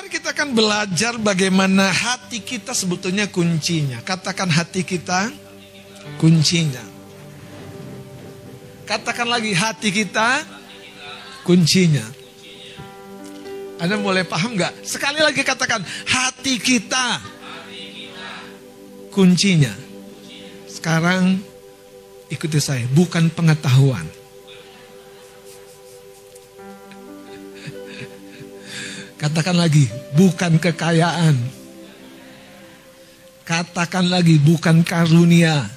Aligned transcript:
Mari 0.00 0.16
kita 0.16 0.32
akan 0.32 0.56
belajar 0.56 1.20
bagaimana 1.20 1.92
hati 1.92 2.40
kita 2.40 2.72
sebetulnya 2.72 3.28
kuncinya. 3.28 4.00
Katakan 4.00 4.48
hati 4.48 4.80
kita 4.80 5.28
kuncinya. 6.16 6.80
Katakan 8.88 9.28
lagi 9.28 9.52
hati 9.52 9.92
kita 9.92 10.40
kuncinya. 11.44 12.00
Anda 13.76 14.00
mulai 14.00 14.24
paham 14.24 14.56
nggak? 14.56 14.88
Sekali 14.88 15.20
lagi 15.20 15.44
katakan 15.44 15.84
hati 16.08 16.56
kita 16.56 17.20
kuncinya. 19.12 19.76
Sekarang 20.64 21.44
ikuti 22.32 22.56
saya, 22.56 22.88
bukan 22.88 23.28
pengetahuan. 23.28 24.08
Katakan 29.20 29.52
lagi, 29.52 29.84
bukan 30.16 30.56
kekayaan. 30.56 31.36
Katakan 33.44 34.08
lagi, 34.08 34.40
bukan 34.40 34.80
karunia. 34.80 35.68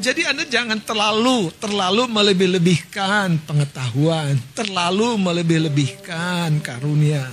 Jadi 0.00 0.22
Anda 0.24 0.46
jangan 0.46 0.78
terlalu 0.86 1.50
terlalu 1.58 2.06
melebih-lebihkan 2.06 3.42
pengetahuan, 3.42 4.38
terlalu 4.54 5.18
melebih-lebihkan 5.18 6.62
karunia. 6.62 7.26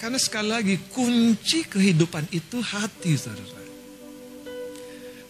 Karena 0.00 0.16
sekali 0.16 0.48
lagi 0.56 0.76
kunci 0.88 1.68
kehidupan 1.68 2.32
itu 2.32 2.64
hati, 2.64 3.12
Saudara. 3.20 3.55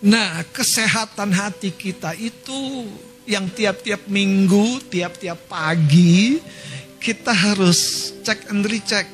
Nah, 0.04 0.44
kesehatan 0.52 1.32
hati 1.32 1.72
kita 1.72 2.12
itu 2.12 2.84
yang 3.24 3.48
tiap-tiap 3.48 4.04
minggu, 4.06 4.84
tiap-tiap 4.92 5.48
pagi 5.48 6.38
kita 7.00 7.32
harus 7.32 8.12
cek 8.20 8.52
and 8.52 8.66
recheck. 8.66 9.06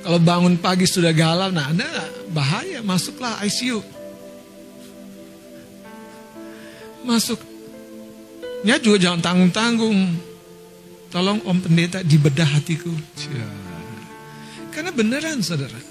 Kalau 0.00 0.16
bangun 0.16 0.56
pagi 0.56 0.88
sudah 0.88 1.12
galau, 1.12 1.52
nah 1.52 1.68
Anda 1.68 1.84
bahaya, 2.32 2.80
masuklah 2.80 3.36
ICU. 3.44 3.84
Masuknya 7.04 8.76
juga 8.80 8.96
jangan 8.96 9.20
tanggung-tanggung. 9.20 10.00
Tolong 11.10 11.42
Om 11.42 11.58
Pendeta 11.58 12.00
dibedah 12.00 12.48
hatiku. 12.48 12.94
Karena 14.70 14.94
beneran 14.94 15.42
saudara. 15.42 15.89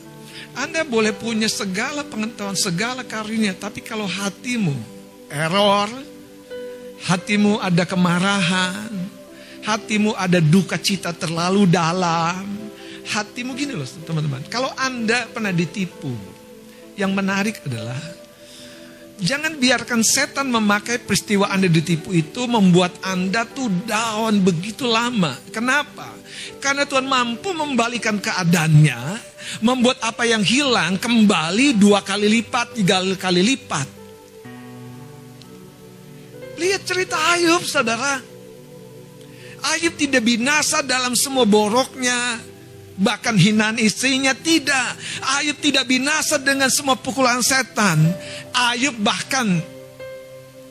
Anda 0.60 0.84
boleh 0.84 1.16
punya 1.16 1.48
segala 1.48 2.04
pengetahuan, 2.04 2.60
segala 2.60 3.08
karunia, 3.08 3.56
tapi 3.56 3.80
kalau 3.80 4.04
hatimu 4.04 4.76
error, 5.32 5.88
hatimu 7.08 7.64
ada 7.64 7.88
kemarahan, 7.88 8.92
hatimu 9.64 10.20
ada 10.20 10.44
duka 10.44 10.76
cita 10.76 11.16
terlalu 11.16 11.64
dalam, 11.64 12.44
hatimu 13.08 13.56
gini 13.56 13.72
loh 13.72 13.88
teman-teman. 14.04 14.44
Kalau 14.52 14.68
Anda 14.76 15.32
pernah 15.32 15.56
ditipu, 15.56 16.12
yang 17.00 17.16
menarik 17.16 17.64
adalah 17.64 18.19
jangan 19.20 19.59
biarkan 19.59 20.02
setan 20.02 20.48
memakai 20.50 21.00
peristiwa 21.03 21.52
Anda 21.52 21.67
ditipu 21.67 22.16
itu 22.16 22.48
membuat 22.48 22.95
Anda 23.03 23.44
tuh 23.45 23.67
down 23.86 24.42
begitu 24.44 24.88
lama. 24.88 25.36
Kenapa? 25.52 26.16
Karena 26.59 26.84
Tuhan 26.88 27.08
mampu 27.08 27.52
membalikan 27.56 28.20
keadaannya 28.20 29.30
membuat 29.64 30.00
apa 30.03 30.28
yang 30.28 30.44
hilang 30.44 31.00
kembali 31.00 31.76
dua 31.76 32.03
kali 32.03 32.28
lipat, 32.39 32.76
tiga 32.80 33.03
kali 33.16 33.42
lipat. 33.44 33.88
Lihat 36.59 36.81
cerita 36.83 37.16
Ayub, 37.36 37.64
saudara. 37.64 38.20
Ayub 39.76 39.95
tidak 39.95 40.23
binasa 40.23 40.83
dalam 40.83 41.16
semua 41.16 41.48
boroknya, 41.48 42.39
bahkan 43.00 43.39
hinaan 43.39 43.80
istrinya 43.80 44.36
tidak. 44.36 44.99
Ayub 45.39 45.58
tidak 45.64 45.87
binasa 45.87 46.36
dengan 46.37 46.67
semua 46.67 46.99
pukulan 46.99 47.39
setan. 47.39 48.04
Ayub 48.52 48.99
bahkan 48.99 49.64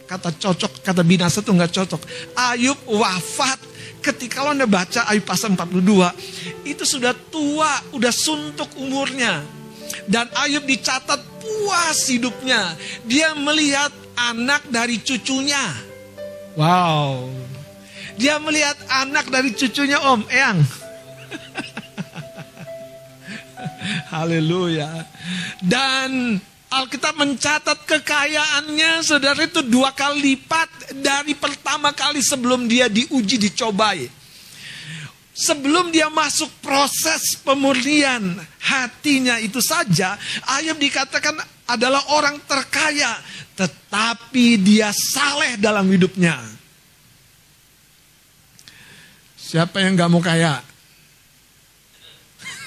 kata 0.05 0.37
cocok, 0.37 0.84
kata 0.84 1.03
binasa 1.03 1.41
itu 1.41 1.50
nggak 1.50 1.72
cocok. 1.72 2.00
Ayub 2.37 2.78
wafat 2.84 3.59
ketika 4.05 4.44
lo 4.44 4.53
anda 4.53 4.69
baca 4.69 5.09
Ayub 5.09 5.25
pasal 5.25 5.56
42, 5.56 6.69
itu 6.69 6.84
sudah 6.84 7.17
tua, 7.33 7.72
udah 7.97 8.12
suntuk 8.12 8.69
umurnya. 8.77 9.43
Dan 10.05 10.28
Ayub 10.37 10.69
dicatat 10.69 11.21
puas 11.41 12.09
hidupnya. 12.12 12.77
Dia 13.09 13.33
melihat 13.33 13.93
anak 14.17 14.69
dari 14.69 15.00
cucunya. 15.00 15.65
Wow. 16.56 17.33
Dia 18.19 18.37
melihat 18.43 18.77
anak 18.91 19.31
dari 19.31 19.55
cucunya 19.55 20.03
Om 20.03 20.22
Eyang. 20.28 20.61
Haleluya. 24.15 25.07
Dan 25.61 26.39
Alkitab 26.69 27.17
mencatat 27.17 27.89
kekayaannya 27.89 29.01
saudara 29.01 29.41
itu 29.41 29.65
dua 29.65 29.97
kali 29.97 30.37
lipat 30.37 31.01
dari 31.01 31.33
pertama 31.33 31.97
kali 31.97 32.21
sebelum 32.21 32.69
dia 32.69 32.93
diuji 32.93 33.41
dicobai. 33.41 34.05
Sebelum 35.39 35.95
dia 35.95 36.11
masuk 36.11 36.51
proses 36.59 37.39
pemurnian 37.47 38.37
hatinya 38.59 39.39
itu 39.39 39.63
saja, 39.63 40.19
Ayub 40.59 40.75
dikatakan 40.83 41.39
adalah 41.71 42.03
orang 42.11 42.43
terkaya, 42.43 43.15
tetapi 43.55 44.59
dia 44.59 44.91
saleh 44.91 45.55
dalam 45.55 45.87
hidupnya. 45.87 46.43
Siapa 49.39 49.79
yang 49.79 49.95
gak 49.95 50.11
mau 50.11 50.19
kaya? 50.21 50.59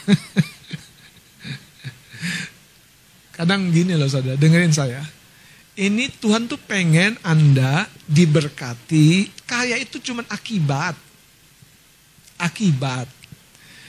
Kadang 3.41 3.73
gini 3.73 3.97
loh 3.97 4.05
saudara, 4.05 4.37
dengerin 4.37 4.69
saya. 4.69 5.01
Ini 5.73 6.13
Tuhan 6.21 6.45
tuh 6.45 6.61
pengen 6.61 7.17
Anda 7.25 7.89
diberkati, 8.05 9.33
kaya 9.49 9.81
itu 9.81 9.97
cuma 9.97 10.21
akibat. 10.29 10.93
Akibat. 12.37 13.09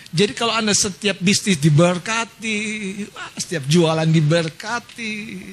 Jadi 0.08 0.32
kalau 0.32 0.56
Anda 0.56 0.72
setiap 0.72 1.20
bisnis 1.20 1.60
diberkati, 1.60 2.96
setiap 3.36 3.68
jualan 3.68 4.08
diberkati, 4.08 5.44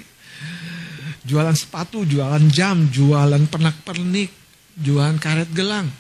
jualan 1.28 1.59
sepatu, 1.59 2.08
jualan 2.08 2.48
jam, 2.48 2.88
jualan 2.88 3.52
pernak-pernik, 3.52 4.32
jualan 4.80 5.20
karet 5.20 5.52
gelang, 5.52 5.92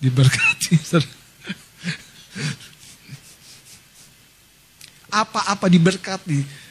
diberkati. 0.00 0.72
Apa-apa 5.20 5.68
diberkati, 5.68 6.69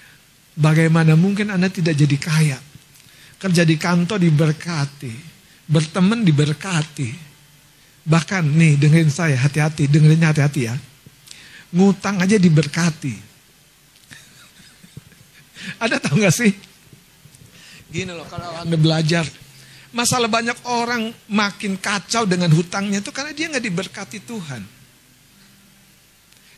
Bagaimana 0.60 1.16
mungkin 1.16 1.56
Anda 1.56 1.72
tidak 1.72 1.96
jadi 1.96 2.18
kaya? 2.20 2.60
Kerja 3.40 3.64
di 3.64 3.80
kantor 3.80 4.20
diberkati. 4.20 5.14
Berteman 5.72 6.28
diberkati. 6.28 7.32
Bahkan 8.04 8.44
nih 8.44 8.76
dengerin 8.76 9.08
saya 9.08 9.40
hati-hati, 9.40 9.88
dengerinnya 9.88 10.36
hati-hati 10.36 10.68
ya. 10.68 10.76
Ngutang 11.72 12.20
aja 12.20 12.36
diberkati. 12.36 13.16
Ada 15.84 15.96
tahu 16.04 16.20
gak 16.28 16.36
sih? 16.36 16.52
Gini 17.88 18.12
loh 18.12 18.28
kalau 18.28 18.52
Anda 18.60 18.76
belajar. 18.76 19.24
Masalah 19.96 20.28
banyak 20.28 20.60
orang 20.70 21.10
makin 21.32 21.80
kacau 21.80 22.28
dengan 22.28 22.52
hutangnya 22.52 23.02
itu 23.02 23.10
karena 23.10 23.34
dia 23.34 23.50
nggak 23.50 23.66
diberkati 23.66 24.22
Tuhan. 24.22 24.62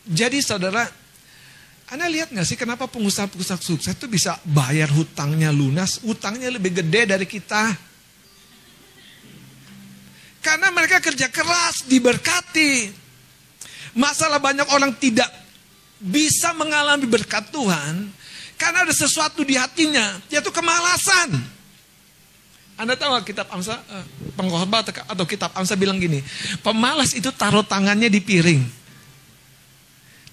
Jadi 0.04 0.44
saudara, 0.44 0.84
anda 1.90 2.06
lihat 2.06 2.30
nggak 2.30 2.46
sih 2.46 2.56
kenapa 2.56 2.86
pengusaha-pengusaha 2.86 3.58
sukses 3.60 3.92
itu 3.92 4.06
bisa 4.06 4.38
bayar 4.46 4.88
hutangnya 4.92 5.50
lunas, 5.50 6.00
hutangnya 6.04 6.48
lebih 6.52 6.82
gede 6.82 7.16
dari 7.16 7.26
kita. 7.26 7.74
Karena 10.42 10.74
mereka 10.74 10.98
kerja 10.98 11.30
keras, 11.30 11.86
diberkati. 11.86 12.90
Masalah 13.94 14.42
banyak 14.42 14.66
orang 14.72 14.96
tidak 14.98 15.28
bisa 16.02 16.50
mengalami 16.56 17.06
berkat 17.06 17.52
Tuhan 17.54 18.10
karena 18.58 18.86
ada 18.86 18.94
sesuatu 18.94 19.46
di 19.46 19.54
hatinya, 19.54 20.18
yaitu 20.30 20.50
kemalasan. 20.50 21.34
Anda 22.74 22.98
tahu 22.98 23.14
kitab 23.22 23.46
Amsa, 23.52 23.78
eh, 23.78 24.06
pengkhotbah 24.34 24.82
atau 24.86 25.24
kitab 25.28 25.54
Amsa 25.54 25.78
bilang 25.78 26.00
gini, 26.02 26.18
pemalas 26.64 27.14
itu 27.14 27.30
taruh 27.30 27.62
tangannya 27.62 28.10
di 28.10 28.18
piring. 28.18 28.81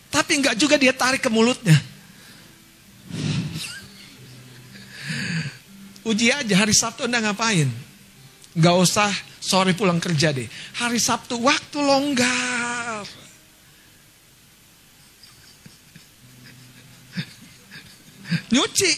Tapi 0.09 0.41
enggak 0.41 0.57
juga 0.57 0.75
dia 0.75 0.93
tarik 0.93 1.21
ke 1.21 1.29
mulutnya. 1.29 1.77
Uji 6.05 6.33
aja 6.33 6.55
hari 6.57 6.73
Sabtu 6.73 7.05
Anda 7.05 7.21
ngapain? 7.21 7.69
Gak 8.57 8.75
usah 8.81 9.13
sore 9.37 9.77
pulang 9.77 10.01
kerja 10.01 10.33
deh. 10.33 10.49
Hari 10.81 10.97
Sabtu 10.97 11.37
waktu 11.37 11.77
longgar. 11.77 13.05
Nyuci. 18.49 18.91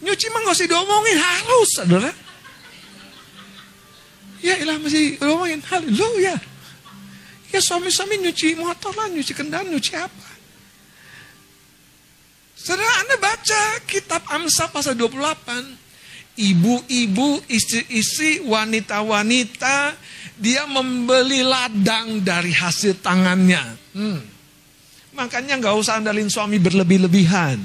Nyuci 0.00 0.26
mah 0.32 0.40
gak 0.48 0.56
usah 0.56 0.68
diomongin, 0.70 1.18
harus 1.20 1.68
saudara. 1.76 2.12
Ya 4.38 4.54
ilah 4.62 4.78
masih 4.78 5.18
ngomongin, 5.18 5.60
haleluya. 5.66 6.38
Ya 7.48 7.60
suami-suami 7.64 8.20
nyuci 8.20 8.60
motor 8.60 8.92
lah, 8.92 9.08
nyuci 9.08 9.32
kendaraan, 9.32 9.72
nyuci 9.72 9.96
apa. 9.96 10.28
Saudara 12.58 13.00
Anda 13.00 13.16
baca 13.16 13.62
kitab 13.88 14.22
Amsal 14.28 14.68
pasal 14.68 14.92
28. 14.98 15.88
Ibu-ibu, 16.38 17.42
istri-istri, 17.50 18.44
wanita-wanita, 18.46 19.96
dia 20.38 20.68
membeli 20.70 21.42
ladang 21.42 22.22
dari 22.22 22.54
hasil 22.54 23.00
tangannya. 23.02 23.64
Hmm. 23.96 24.20
Makanya 25.18 25.58
nggak 25.58 25.74
usah 25.80 25.98
andalin 25.98 26.30
suami 26.30 26.62
berlebih-lebihan. 26.62 27.58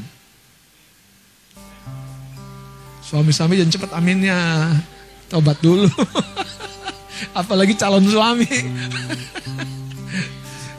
Suami-suami 3.05 3.61
jangan 3.61 3.73
cepat 3.77 3.91
aminnya. 3.93 4.73
Tobat 5.29 5.61
dulu. 5.61 5.85
Apalagi 7.39 7.77
calon 7.77 8.09
suami. 8.09 8.49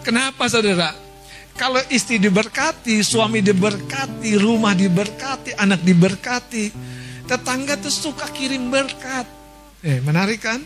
Kenapa 0.05 0.45
saudara? 0.53 0.93
Kalau 1.56 1.81
istri 1.89 2.21
diberkati, 2.21 3.01
suami 3.01 3.41
diberkati, 3.41 4.37
rumah 4.37 4.77
diberkati, 4.77 5.56
anak 5.56 5.81
diberkati. 5.81 6.69
Tetangga 7.25 7.81
tuh 7.81 7.89
suka 7.89 8.29
kirim 8.29 8.69
berkat. 8.69 9.25
Eh, 9.81 10.05
menarik 10.05 10.45
kan? 10.45 10.61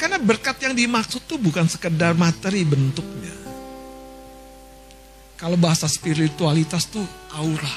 Karena 0.00 0.16
berkat 0.16 0.64
yang 0.64 0.72
dimaksud 0.72 1.28
tuh 1.28 1.36
bukan 1.36 1.68
sekedar 1.68 2.16
materi 2.16 2.64
bentuknya. 2.64 3.36
Kalau 5.36 5.60
bahasa 5.60 5.84
spiritualitas 5.90 6.88
tuh 6.88 7.04
aura. 7.36 7.74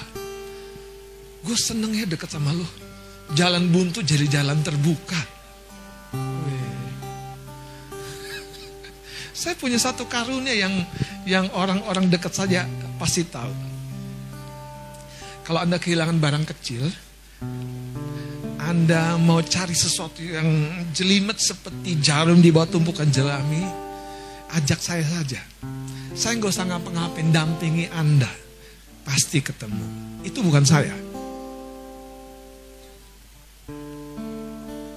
Gue 1.42 1.58
seneng 1.58 1.92
ya 1.98 2.06
deket 2.08 2.31
sama 2.31 2.54
lo. 2.54 2.69
Jalan 3.34 3.68
buntu 3.74 4.06
jadi 4.06 4.40
jalan 4.40 4.62
terbuka. 4.62 5.19
Saya 9.31 9.56
punya 9.56 9.80
satu 9.80 10.06
karunia 10.07 10.51
yang 10.51 10.74
yang 11.24 11.48
orang-orang 11.56 12.12
dekat 12.12 12.36
saja 12.36 12.68
pasti 13.00 13.24
tahu. 13.24 13.51
Kalau 15.48 15.60
Anda 15.63 15.81
kehilangan 15.81 16.22
barang 16.22 16.45
kecil, 16.56 16.86
Anda 18.62 19.18
mau 19.18 19.42
cari 19.42 19.74
sesuatu 19.74 20.22
yang 20.22 20.48
jelimet 20.94 21.42
seperti 21.42 21.98
jarum 22.00 22.39
di 22.39 22.54
bawah 22.54 22.69
tumpukan 22.69 23.10
jelami, 23.10 23.66
ajak 24.54 24.80
saya 24.80 25.04
saja. 25.04 25.42
Saya 26.16 26.38
nggak 26.38 26.51
usah 26.51 26.68
ngapa-ngapain, 26.68 27.31
dampingi 27.34 27.89
Anda. 27.89 28.30
Pasti 29.01 29.42
ketemu. 29.42 29.88
Itu 30.22 30.45
bukan 30.45 30.62
saya. 30.62 30.94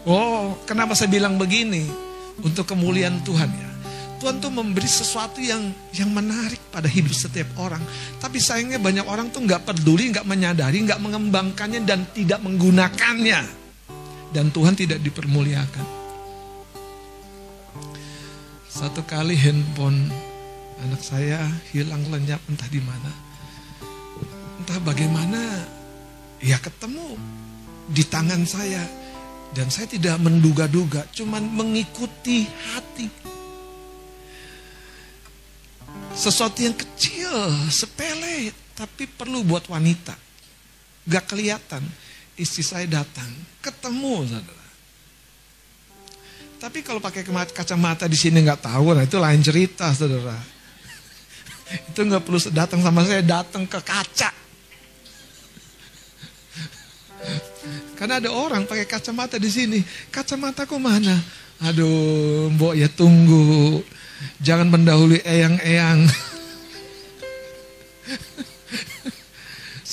Oh, 0.04 0.60
kenapa 0.68 0.92
saya 0.92 1.08
bilang 1.08 1.40
begini? 1.40 1.88
Untuk 2.44 2.68
kemuliaan 2.68 3.24
Tuhan 3.24 3.48
ya. 3.48 3.73
Tuhan 4.22 4.38
tuh 4.38 4.52
memberi 4.54 4.86
sesuatu 4.86 5.42
yang 5.42 5.74
yang 5.92 6.08
menarik 6.08 6.60
pada 6.70 6.86
hidup 6.86 7.12
setiap 7.12 7.50
orang. 7.58 7.82
Tapi 8.22 8.38
sayangnya 8.38 8.78
banyak 8.78 9.04
orang 9.04 9.28
tuh 9.34 9.42
nggak 9.42 9.66
peduli, 9.66 10.14
nggak 10.14 10.26
menyadari, 10.26 10.80
nggak 10.86 11.02
mengembangkannya 11.02 11.82
dan 11.82 12.06
tidak 12.14 12.40
menggunakannya. 12.40 13.40
Dan 14.34 14.50
Tuhan 14.50 14.74
tidak 14.74 14.98
dipermuliakan. 15.02 15.86
Satu 18.66 19.06
kali 19.06 19.38
handphone 19.38 20.10
anak 20.82 21.02
saya 21.02 21.46
hilang 21.70 22.02
lenyap 22.10 22.42
entah 22.50 22.66
di 22.66 22.82
mana. 22.82 23.10
Entah 24.58 24.78
bagaimana, 24.82 25.40
ya 26.42 26.58
ketemu 26.58 27.14
di 27.90 28.02
tangan 28.02 28.42
saya. 28.42 28.82
Dan 29.54 29.70
saya 29.70 29.86
tidak 29.86 30.18
menduga-duga, 30.18 31.06
cuman 31.14 31.46
mengikuti 31.46 32.42
hati 32.74 33.06
sesuatu 36.14 36.62
yang 36.62 36.74
kecil, 36.74 37.34
sepele, 37.68 38.54
tapi 38.78 39.10
perlu 39.10 39.42
buat 39.42 39.66
wanita. 39.66 40.14
Gak 41.04 41.34
kelihatan. 41.34 41.82
Istri 42.34 42.62
saya 42.66 42.86
datang, 42.90 43.30
ketemu 43.62 44.26
saudara. 44.26 44.66
Tapi 46.58 46.82
kalau 46.82 46.98
pakai 46.98 47.22
kacamata 47.54 48.10
di 48.10 48.18
sini 48.18 48.42
nggak 48.42 48.66
tahu, 48.66 48.90
nah 48.90 49.06
itu 49.06 49.20
lain 49.20 49.38
cerita 49.38 49.94
saudara. 49.94 50.34
Itu 51.94 52.02
nggak 52.02 52.26
perlu 52.26 52.40
datang 52.50 52.82
sama 52.82 53.06
saya, 53.06 53.22
datang 53.22 53.68
ke 53.70 53.78
kaca. 53.78 54.30
Karena 58.00 58.18
ada 58.18 58.34
orang 58.34 58.66
pakai 58.66 58.88
kacamata 58.88 59.38
di 59.38 59.46
sini. 59.46 59.78
Kacamataku 60.10 60.74
mana? 60.80 61.14
Aduh, 61.62 62.50
mbok 62.50 62.74
ya 62.74 62.90
tunggu. 62.90 63.78
Jangan 64.40 64.68
mendahului 64.70 65.20
eyang-eyang. 65.24 66.06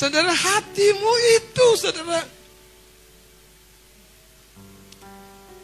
saudara 0.02 0.34
hatimu 0.34 1.14
itu 1.38 1.68
saudara. 1.78 2.26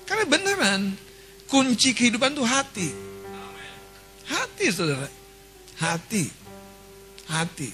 Karena 0.07 0.24
beneran 0.30 0.81
kunci 1.50 1.98
kehidupan 1.98 2.38
itu 2.38 2.45
hati. 2.45 2.89
Hati 4.30 4.65
saudara. 4.69 5.09
Hati. 5.81 6.30
Hati. 7.27 7.69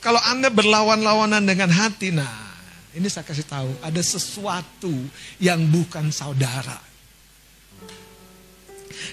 Kalau 0.00 0.22
Anda 0.22 0.48
berlawan-lawanan 0.48 1.42
dengan 1.42 1.74
hati, 1.74 2.14
nah 2.14 2.46
ini 2.94 3.10
saya 3.10 3.26
kasih 3.26 3.44
tahu, 3.44 3.70
ada 3.82 4.00
sesuatu 4.00 4.92
yang 5.42 5.66
bukan 5.68 6.08
saudara. 6.14 6.78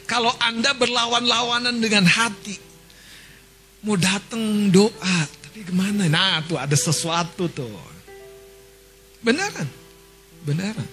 Kalau 0.06 0.32
Anda 0.40 0.76
berlawan-lawanan 0.76 1.80
dengan 1.80 2.08
hati, 2.08 2.56
mau 3.84 4.00
datang 4.00 4.72
doa, 4.72 5.18
tapi 5.44 5.64
gimana? 5.68 6.08
Nah, 6.08 6.44
tuh 6.44 6.60
ada 6.60 6.76
sesuatu 6.76 7.48
tuh. 7.52 7.72
Beneran, 9.24 9.68
beneran. 10.44 10.90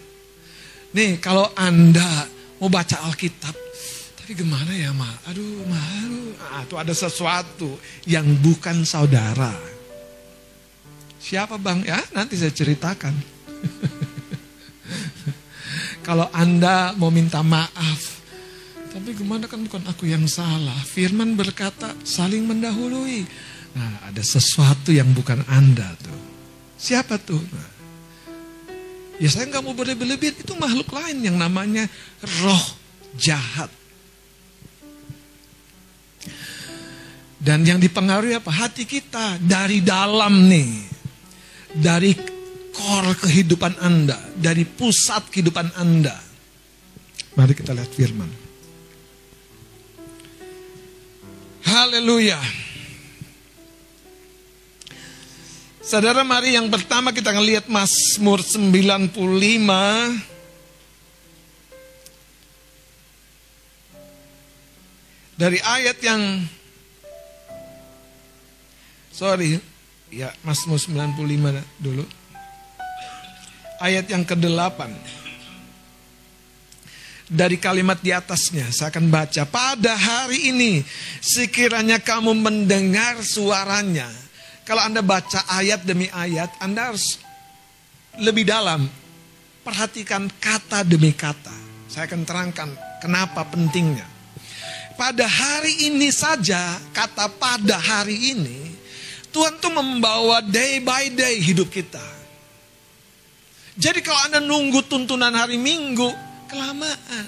Nih, 0.95 1.19
kalau 1.23 1.51
Anda 1.55 2.27
mau 2.59 2.71
baca 2.71 3.03
Alkitab, 3.07 3.55
tapi 4.19 4.47
gimana 4.47 4.71
ya, 4.71 4.95
Ma? 4.95 5.11
Aduh, 5.27 5.67
Ma, 5.67 5.79
aduh. 5.79 6.31
Ah, 6.51 6.63
tuh 6.67 6.79
ada 6.79 6.95
sesuatu 6.95 7.79
yang 8.07 8.27
bukan 8.39 8.87
saudara. 8.87 9.55
Siapa 11.21 11.59
bang? 11.59 11.83
Ya, 11.83 11.99
nanti 12.15 12.39
saya 12.39 12.55
ceritakan. 12.55 13.13
kalau 16.07 16.31
Anda 16.31 16.95
mau 16.95 17.11
minta 17.11 17.43
maaf, 17.43 18.20
tapi 18.91 19.15
gimana 19.15 19.47
kan 19.47 19.63
bukan 19.63 19.87
aku 19.87 20.11
yang 20.11 20.27
salah. 20.27 20.75
Firman 20.83 21.39
berkata 21.39 21.95
saling 22.03 22.43
mendahului. 22.43 23.23
Nah 23.79 24.11
ada 24.11 24.19
sesuatu 24.19 24.91
yang 24.91 25.15
bukan 25.15 25.47
Anda 25.47 25.95
tuh. 26.03 26.21
Siapa 26.75 27.21
tuh? 27.23 27.39
Nah, 27.39 27.71
ya 29.23 29.29
saya 29.31 29.47
nggak 29.47 29.63
mau 29.63 29.79
berlebih-lebihan. 29.79 30.43
Itu 30.43 30.59
makhluk 30.59 30.91
lain 30.91 31.23
yang 31.23 31.37
namanya 31.39 31.87
roh 32.43 32.65
jahat. 33.15 33.71
Dan 37.41 37.65
yang 37.65 37.81
dipengaruhi 37.81 38.37
apa? 38.37 38.53
Hati 38.53 38.85
kita 38.85 39.41
dari 39.41 39.81
dalam 39.81 40.49
nih. 40.51 40.73
Dari 41.71 42.13
core 42.75 43.17
kehidupan 43.17 43.81
Anda. 43.81 44.19
Dari 44.35 44.67
pusat 44.67 45.31
kehidupan 45.31 45.79
Anda. 45.79 46.17
Mari 47.39 47.53
kita 47.55 47.73
lihat 47.73 47.93
firman. 47.93 48.40
Haleluya. 51.65 52.41
Saudara 55.81 56.23
mari 56.23 56.55
yang 56.55 56.71
pertama 56.71 57.11
kita 57.11 57.35
ngelihat 57.35 57.67
Mazmur 57.67 58.41
95 58.45 59.11
dari 65.35 65.59
ayat 65.59 65.99
yang 66.05 66.47
sorry 69.11 69.59
ya 70.15 70.31
Mazmur 70.47 70.79
95 70.79 71.83
dulu. 71.83 72.05
Ayat 73.81 74.07
yang 74.13 74.29
ke-8 74.29 74.79
dari 77.31 77.63
kalimat 77.63 78.03
di 78.03 78.11
atasnya. 78.11 78.67
Saya 78.75 78.91
akan 78.91 79.07
baca. 79.07 79.47
Pada 79.47 79.95
hari 79.95 80.51
ini, 80.51 80.83
sekiranya 81.23 82.03
kamu 82.03 82.35
mendengar 82.35 83.23
suaranya. 83.23 84.11
Kalau 84.67 84.83
Anda 84.83 84.99
baca 85.01 85.47
ayat 85.47 85.87
demi 85.87 86.11
ayat, 86.11 86.51
Anda 86.59 86.91
harus 86.91 87.23
lebih 88.19 88.43
dalam. 88.43 88.91
Perhatikan 89.63 90.27
kata 90.43 90.83
demi 90.83 91.15
kata. 91.15 91.55
Saya 91.87 92.11
akan 92.11 92.27
terangkan 92.27 92.69
kenapa 92.99 93.47
pentingnya. 93.47 94.07
Pada 94.99 95.25
hari 95.25 95.89
ini 95.89 96.11
saja, 96.11 96.77
kata 96.93 97.31
pada 97.41 97.79
hari 97.79 98.37
ini, 98.37 98.61
Tuhan 99.31 99.57
tuh 99.63 99.73
membawa 99.73 100.43
day 100.43 100.83
by 100.83 101.09
day 101.15 101.39
hidup 101.39 101.71
kita. 101.71 102.03
Jadi 103.81 104.05
kalau 104.05 104.21
Anda 104.29 104.41
nunggu 104.45 104.85
tuntunan 104.85 105.33
hari 105.33 105.57
Minggu, 105.57 106.30
kelamaan. 106.51 107.27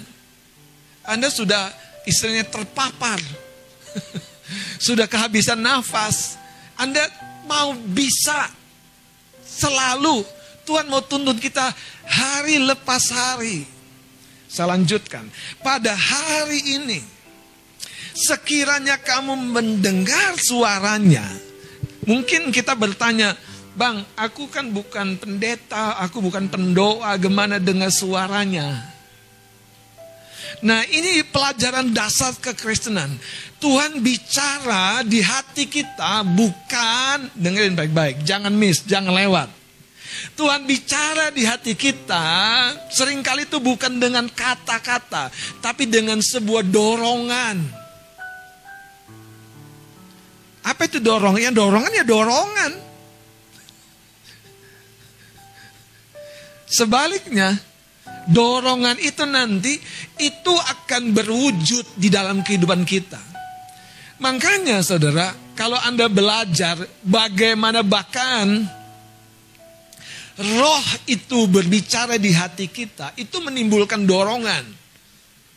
Anda 1.07 1.31
sudah 1.31 1.71
istilahnya 2.03 2.45
terpapar. 2.51 3.17
sudah 4.85 5.07
kehabisan 5.07 5.63
nafas. 5.63 6.35
Anda 6.75 7.07
mau 7.47 7.71
bisa 7.73 8.51
selalu 9.43 10.25
Tuhan 10.63 10.87
mau 10.87 11.03
tuntun 11.03 11.35
kita 11.35 11.75
hari 12.07 12.59
lepas 12.63 13.11
hari. 13.11 13.67
Saya 14.47 14.75
lanjutkan. 14.75 15.27
Pada 15.59 15.91
hari 15.91 16.79
ini, 16.79 16.99
sekiranya 18.15 18.95
kamu 19.01 19.33
mendengar 19.51 20.39
suaranya, 20.39 21.25
mungkin 22.07 22.53
kita 22.53 22.77
bertanya, 22.77 23.35
Bang, 23.73 24.05
aku 24.13 24.45
kan 24.53 24.69
bukan 24.69 25.17
pendeta, 25.17 25.97
aku 25.97 26.21
bukan 26.21 26.45
pendoa, 26.45 27.17
gimana 27.17 27.57
dengar 27.57 27.89
suaranya? 27.89 28.92
Nah 30.61 30.85
ini 30.85 31.25
pelajaran 31.25 31.89
dasar 31.89 32.37
kekristenan. 32.37 33.09
Tuhan 33.57 34.03
bicara 34.03 35.01
di 35.01 35.23
hati 35.23 35.65
kita 35.65 36.21
bukan, 36.21 37.31
dengerin 37.33 37.73
baik-baik, 37.73 38.21
jangan 38.27 38.53
miss, 38.53 38.85
jangan 38.85 39.15
lewat. 39.15 39.49
Tuhan 40.37 40.69
bicara 40.69 41.33
di 41.33 41.41
hati 41.41 41.73
kita 41.73 42.25
sering 42.93 43.25
kali 43.25 43.49
itu 43.49 43.57
bukan 43.57 43.97
dengan 43.97 44.29
kata-kata, 44.29 45.33
tapi 45.57 45.89
dengan 45.89 46.21
sebuah 46.21 46.61
dorongan. 46.67 47.57
Apa 50.63 50.87
itu 50.87 51.03
dorongan? 51.03 51.41
Ya 51.43 51.51
dorongan 51.51 51.91
ya 51.91 52.05
dorongan. 52.07 52.71
Sebaliknya, 56.71 57.59
dorongan 58.29 58.99
itu 59.01 59.23
nanti 59.27 59.75
itu 60.19 60.53
akan 60.53 61.11
berwujud 61.11 61.99
di 61.99 62.07
dalam 62.07 62.45
kehidupan 62.45 62.83
kita. 62.87 63.19
Makanya 64.23 64.79
saudara, 64.79 65.35
kalau 65.57 65.75
Anda 65.75 66.07
belajar 66.07 66.79
bagaimana 67.03 67.83
bahkan 67.83 68.63
roh 70.39 70.85
itu 71.09 71.49
berbicara 71.51 72.15
di 72.15 72.31
hati 72.31 72.71
kita, 72.71 73.11
itu 73.19 73.37
menimbulkan 73.43 74.07
dorongan. 74.07 74.63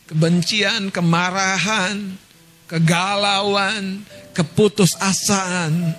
Kebencian, 0.07 0.87
kemarahan, 0.91 2.15
kegalauan, 2.67 4.03
keputusasaan. 4.31 5.95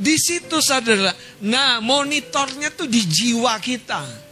Di 0.00 0.16
situ 0.16 0.62
saudara, 0.62 1.12
nah 1.44 1.78
monitornya 1.82 2.72
tuh 2.72 2.86
di 2.86 3.02
jiwa 3.04 3.58
kita. 3.58 4.29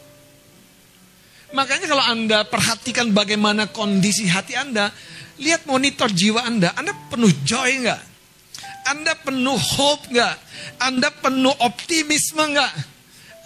Makanya 1.49 1.87
kalau 1.88 2.05
Anda 2.05 2.45
perhatikan 2.45 3.12
bagaimana 3.17 3.73
kondisi 3.73 4.28
hati 4.28 4.52
Anda, 4.52 4.93
lihat 5.40 5.64
monitor 5.64 6.12
jiwa 6.12 6.45
Anda. 6.45 6.76
Anda 6.76 6.93
penuh 7.09 7.33
joy 7.45 7.88
nggak? 7.88 8.02
Anda 8.88 9.12
penuh 9.17 9.57
hope 9.57 10.12
nggak? 10.12 10.37
Anda 10.81 11.09
penuh 11.09 11.55
optimisme 11.64 12.52
nggak? 12.52 12.73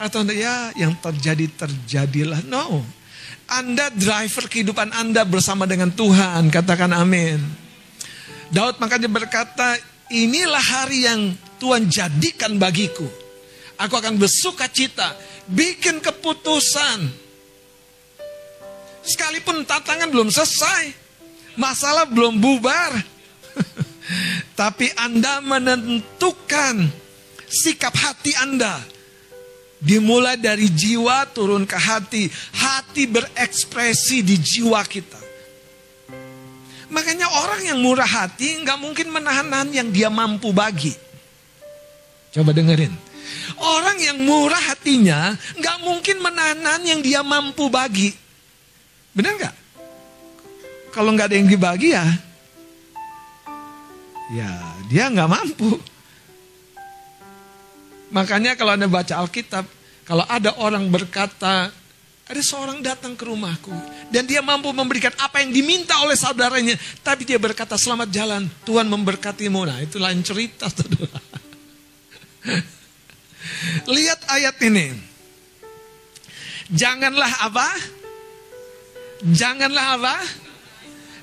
Atau 0.03 0.27
Anda 0.27 0.35
ya 0.35 0.75
yang 0.75 0.99
terjadi 0.99 1.47
terjadilah. 1.55 2.43
No. 2.51 2.83
Anda 3.47 3.93
driver 3.93 4.51
kehidupan 4.51 4.91
Anda 4.91 5.23
bersama 5.23 5.69
dengan 5.69 5.95
Tuhan. 5.95 6.51
Katakan 6.51 6.91
amin. 6.91 7.39
Daud 8.51 8.83
makanya 8.83 9.09
berkata, 9.09 9.79
inilah 10.11 10.61
hari 10.61 11.07
yang 11.07 11.33
Tuhan 11.63 11.87
jadikan 11.87 12.59
bagiku. 12.59 13.07
Aku 13.81 13.95
akan 13.97 14.21
bersuka 14.21 14.69
cita, 14.69 15.17
bikin 15.49 15.99
keputusan, 16.05 17.22
Sekalipun 19.03 19.67
tantangan 19.67 20.09
belum 20.11 20.31
selesai, 20.31 20.95
masalah 21.59 22.07
belum 22.07 22.39
bubar. 22.39 22.95
Tapi 24.61 24.91
Anda 24.95 25.43
menentukan 25.43 26.87
sikap 27.51 27.93
hati 27.99 28.33
Anda. 28.39 28.79
Dimulai 29.83 30.39
dari 30.39 30.71
jiwa 30.71 31.27
turun 31.35 31.67
ke 31.67 31.75
hati. 31.75 32.31
Hati 32.55 33.11
berekspresi 33.11 34.23
di 34.23 34.39
jiwa 34.39 34.79
kita. 34.87 35.19
Makanya 36.93 37.27
orang 37.43 37.67
yang 37.67 37.79
murah 37.83 38.07
hati 38.07 38.63
nggak 38.63 38.79
mungkin 38.79 39.11
menahan 39.11 39.73
yang 39.75 39.89
dia 39.91 40.13
mampu 40.13 40.55
bagi. 40.55 40.93
Coba 42.31 42.55
dengerin. 42.55 42.93
Orang 43.59 43.99
yang 43.99 44.23
murah 44.23 44.61
hatinya 44.61 45.35
nggak 45.57 45.79
mungkin 45.83 46.17
menahan 46.21 46.81
yang 46.85 47.01
dia 47.03 47.25
mampu 47.25 47.67
bagi. 47.73 48.22
Benar 49.13 49.33
nggak? 49.37 49.57
Kalau 50.93 51.13
nggak 51.13 51.29
ada 51.33 51.37
yang 51.37 51.49
dibagi 51.49 51.97
ya, 51.97 52.05
ya 54.33 54.51
dia 54.89 55.09
nggak 55.09 55.29
mampu. 55.29 55.81
Makanya 58.13 58.57
kalau 58.61 58.77
anda 58.77 58.89
baca 58.89 59.25
Alkitab, 59.25 59.65
kalau 60.05 60.25
ada 60.29 60.53
orang 60.61 60.85
berkata, 60.93 61.73
ada 62.29 62.43
seorang 62.45 62.85
datang 62.85 63.17
ke 63.17 63.25
rumahku 63.25 63.73
dan 64.13 64.29
dia 64.29 64.45
mampu 64.45 64.69
memberikan 64.73 65.13
apa 65.17 65.41
yang 65.41 65.53
diminta 65.53 65.97
oleh 66.05 66.17
saudaranya, 66.17 66.77
tapi 67.01 67.25
dia 67.25 67.41
berkata 67.41 67.81
selamat 67.81 68.09
jalan, 68.13 68.45
Tuhan 68.69 68.85
memberkatimu. 68.89 69.65
Nah 69.65 69.81
itu 69.81 69.97
lain 69.97 70.21
cerita. 70.21 70.69
Lihat 73.97 74.21
ayat 74.29 74.57
ini. 74.61 74.93
Janganlah 76.73 77.49
apa? 77.49 77.69
Janganlah 79.23 79.87
apa? 80.03 80.17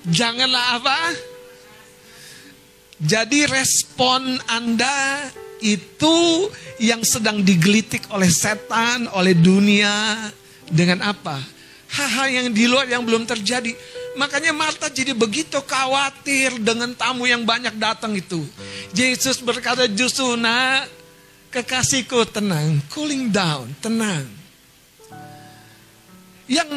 Janganlah 0.08 0.66
apa? 0.80 1.00
Jadi 3.00 3.44
respon 3.48 4.40
Anda 4.48 5.28
itu 5.60 6.48
yang 6.80 7.04
sedang 7.04 7.44
digelitik 7.44 8.08
oleh 8.12 8.32
setan, 8.32 9.12
oleh 9.12 9.36
dunia 9.36 10.16
dengan 10.72 11.04
apa? 11.04 11.44
Hal-hal 11.92 12.28
yang 12.32 12.48
di 12.56 12.72
luar 12.72 12.88
yang 12.88 13.04
belum 13.04 13.28
terjadi. 13.28 13.76
Makanya 14.16 14.56
Marta 14.56 14.88
jadi 14.88 15.12
begitu 15.12 15.60
khawatir 15.64 16.56
dengan 16.60 16.96
tamu 16.96 17.28
yang 17.28 17.44
banyak 17.44 17.76
datang 17.76 18.16
itu. 18.16 18.44
Yesus 18.96 19.44
berkata 19.44 19.88
justru 19.92 20.40
nak 20.40 20.88
kekasihku 21.52 22.24
tenang, 22.32 22.80
cooling 22.92 23.28
down, 23.32 23.68
tenang. 23.84 24.28
Yang 26.48 26.70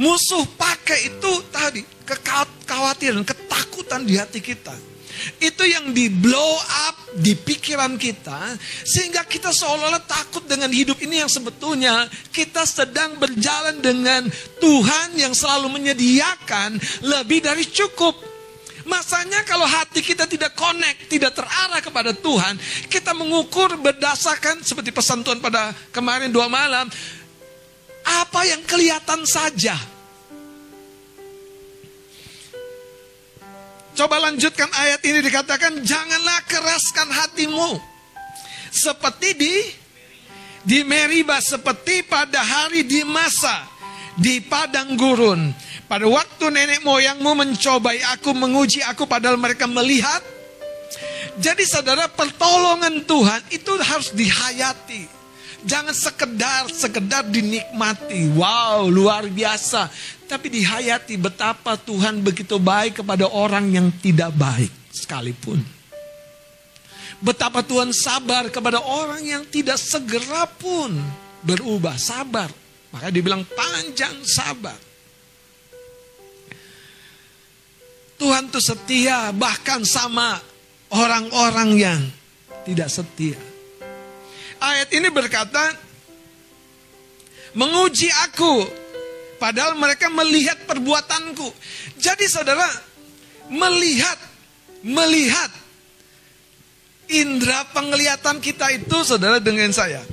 Musuh 0.00 0.48
pakai 0.56 1.12
itu 1.12 1.32
tadi, 1.52 1.84
kekhawatiran, 2.08 3.20
ketakutan 3.20 4.00
di 4.08 4.16
hati 4.16 4.40
kita. 4.40 4.72
Itu 5.36 5.68
yang 5.68 5.92
di 5.92 6.08
blow 6.08 6.56
up 6.88 6.96
di 7.20 7.36
pikiran 7.36 8.00
kita 8.00 8.56
sehingga 8.88 9.28
kita 9.28 9.52
seolah-olah 9.52 10.00
takut 10.08 10.40
dengan 10.48 10.72
hidup 10.72 10.96
ini 11.04 11.20
yang 11.20 11.28
sebetulnya 11.28 12.08
kita 12.32 12.64
sedang 12.64 13.20
berjalan 13.20 13.84
dengan 13.84 14.24
Tuhan 14.56 15.20
yang 15.20 15.36
selalu 15.36 15.76
menyediakan 15.76 16.80
lebih 17.04 17.44
dari 17.44 17.68
cukup. 17.68 18.16
Masanya 18.88 19.44
kalau 19.44 19.68
hati 19.68 20.00
kita 20.00 20.24
tidak 20.24 20.56
connect, 20.56 21.12
tidak 21.12 21.36
terarah 21.36 21.84
kepada 21.84 22.16
Tuhan, 22.16 22.56
kita 22.88 23.12
mengukur 23.12 23.76
berdasarkan 23.76 24.64
seperti 24.64 24.88
pesan 24.88 25.20
Tuhan 25.20 25.38
pada 25.38 25.76
kemarin 25.92 26.32
dua 26.32 26.48
malam, 26.48 26.88
apa 28.04 28.40
yang 28.48 28.62
kelihatan 28.64 29.22
saja. 29.28 29.76
Coba 33.94 34.16
lanjutkan 34.16 34.70
ayat 34.80 35.02
ini 35.04 35.20
dikatakan 35.20 35.84
janganlah 35.84 36.40
keraskan 36.48 37.08
hatimu 37.10 37.76
seperti 38.72 39.36
di 39.36 39.54
di 40.64 40.80
Meriba 40.86 41.36
seperti 41.42 42.06
pada 42.06 42.40
hari 42.40 42.86
di 42.86 43.04
masa 43.04 43.66
di 44.16 44.40
padang 44.40 44.96
gurun. 44.96 45.52
Pada 45.84 46.06
waktu 46.06 46.54
nenek 46.54 46.80
moyangmu 46.86 47.34
mencobai 47.34 48.00
aku 48.16 48.30
menguji 48.32 48.80
aku 48.86 49.04
padahal 49.04 49.36
mereka 49.36 49.66
melihat. 49.66 50.22
Jadi 51.36 51.64
saudara 51.66 52.08
pertolongan 52.08 53.04
Tuhan 53.04 53.42
itu 53.52 53.72
harus 53.80 54.12
dihayati 54.12 55.19
Jangan 55.60 55.92
sekedar 55.92 56.62
sekedar 56.72 57.28
dinikmati. 57.28 58.32
Wow, 58.32 58.88
luar 58.88 59.28
biasa. 59.28 59.92
Tapi 60.24 60.48
dihayati 60.48 61.20
betapa 61.20 61.76
Tuhan 61.76 62.24
begitu 62.24 62.56
baik 62.56 63.04
kepada 63.04 63.28
orang 63.28 63.68
yang 63.68 63.88
tidak 64.00 64.32
baik 64.36 64.72
sekalipun. 64.94 65.60
Betapa 67.20 67.60
Tuhan 67.60 67.92
sabar 67.92 68.48
kepada 68.48 68.80
orang 68.80 69.20
yang 69.20 69.42
tidak 69.44 69.76
segera 69.76 70.48
pun 70.48 70.96
berubah, 71.44 72.00
sabar. 72.00 72.48
Maka 72.90 73.12
dibilang 73.12 73.44
panjang 73.44 74.24
sabar. 74.24 74.78
Tuhan 78.16 78.52
tuh 78.52 78.60
setia 78.60 79.32
bahkan 79.32 79.84
sama 79.84 80.36
orang-orang 80.92 81.70
yang 81.76 82.00
tidak 82.68 82.92
setia. 82.92 83.49
Ayat 84.60 84.92
ini 84.92 85.08
berkata, 85.08 85.72
menguji 87.56 88.12
aku, 88.28 88.68
padahal 89.40 89.72
mereka 89.74 90.12
melihat 90.12 90.60
perbuatanku. 90.68 91.48
Jadi 91.96 92.28
saudara, 92.28 92.68
melihat, 93.48 94.20
melihat, 94.84 95.48
indera 97.08 97.64
penglihatan 97.72 98.38
kita 98.38 98.68
itu 98.76 99.00
saudara 99.02 99.40
dengan 99.40 99.72
saya. 99.72 100.04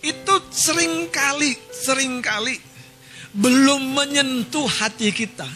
Itu 0.00 0.48
sering 0.48 1.12
kali, 1.12 1.52
sering 1.76 2.24
kali 2.24 2.56
belum 3.36 3.94
menyentuh 3.94 4.66
hati 4.66 5.12
kita. 5.14 5.46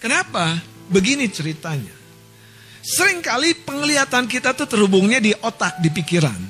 Kenapa? 0.00 0.58
Begini 0.88 1.28
ceritanya. 1.28 1.99
Seringkali 2.80 3.68
penglihatan 3.68 4.24
kita 4.24 4.56
tuh 4.56 4.64
terhubungnya 4.64 5.20
di 5.20 5.36
otak, 5.36 5.84
di 5.84 5.92
pikiran. 5.92 6.40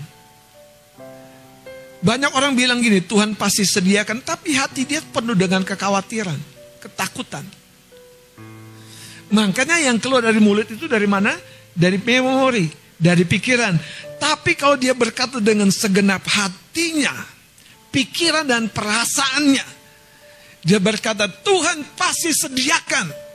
Banyak 2.00 2.32
orang 2.32 2.56
bilang 2.56 2.80
gini, 2.80 3.04
Tuhan 3.04 3.36
pasti 3.36 3.66
sediakan, 3.66 4.24
tapi 4.24 4.56
hati 4.56 4.88
dia 4.88 5.04
penuh 5.04 5.36
dengan 5.36 5.60
kekhawatiran, 5.66 6.38
ketakutan. 6.80 7.44
Makanya 9.30 9.78
yang 9.84 10.00
keluar 10.00 10.24
dari 10.24 10.40
mulut 10.40 10.70
itu 10.70 10.88
dari 10.88 11.04
mana? 11.04 11.36
Dari 11.76 12.00
memori, 12.00 12.66
dari 12.96 13.28
pikiran. 13.28 13.76
Tapi 14.16 14.56
kalau 14.56 14.80
dia 14.80 14.96
berkata 14.96 15.44
dengan 15.44 15.68
segenap 15.68 16.24
hatinya, 16.24 17.14
pikiran 17.92 18.48
dan 18.48 18.72
perasaannya, 18.72 19.66
dia 20.64 20.80
berkata, 20.80 21.28
Tuhan 21.28 21.84
pasti 21.98 22.32
sediakan 22.32 23.29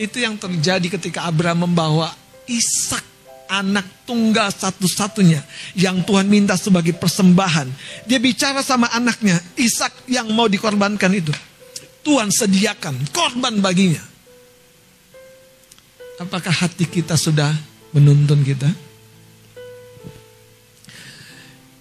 itu 0.00 0.22
yang 0.22 0.40
terjadi 0.40 0.98
ketika 0.98 1.28
Abraham 1.28 1.68
membawa 1.68 2.12
Ishak 2.48 3.04
anak 3.52 4.08
tunggal 4.08 4.48
satu-satunya 4.48 5.44
yang 5.76 6.00
Tuhan 6.02 6.24
minta 6.24 6.56
sebagai 6.56 6.96
persembahan. 6.96 7.68
Dia 8.08 8.16
bicara 8.16 8.64
sama 8.64 8.88
anaknya, 8.90 9.36
Ishak 9.60 10.08
yang 10.08 10.32
mau 10.32 10.48
dikorbankan 10.48 11.12
itu. 11.12 11.32
Tuhan 12.02 12.32
sediakan 12.32 13.12
korban 13.14 13.60
baginya. 13.62 14.02
Apakah 16.18 16.54
hati 16.54 16.86
kita 16.86 17.18
sudah 17.18 17.50
menuntun 17.94 18.42
kita? 18.46 18.70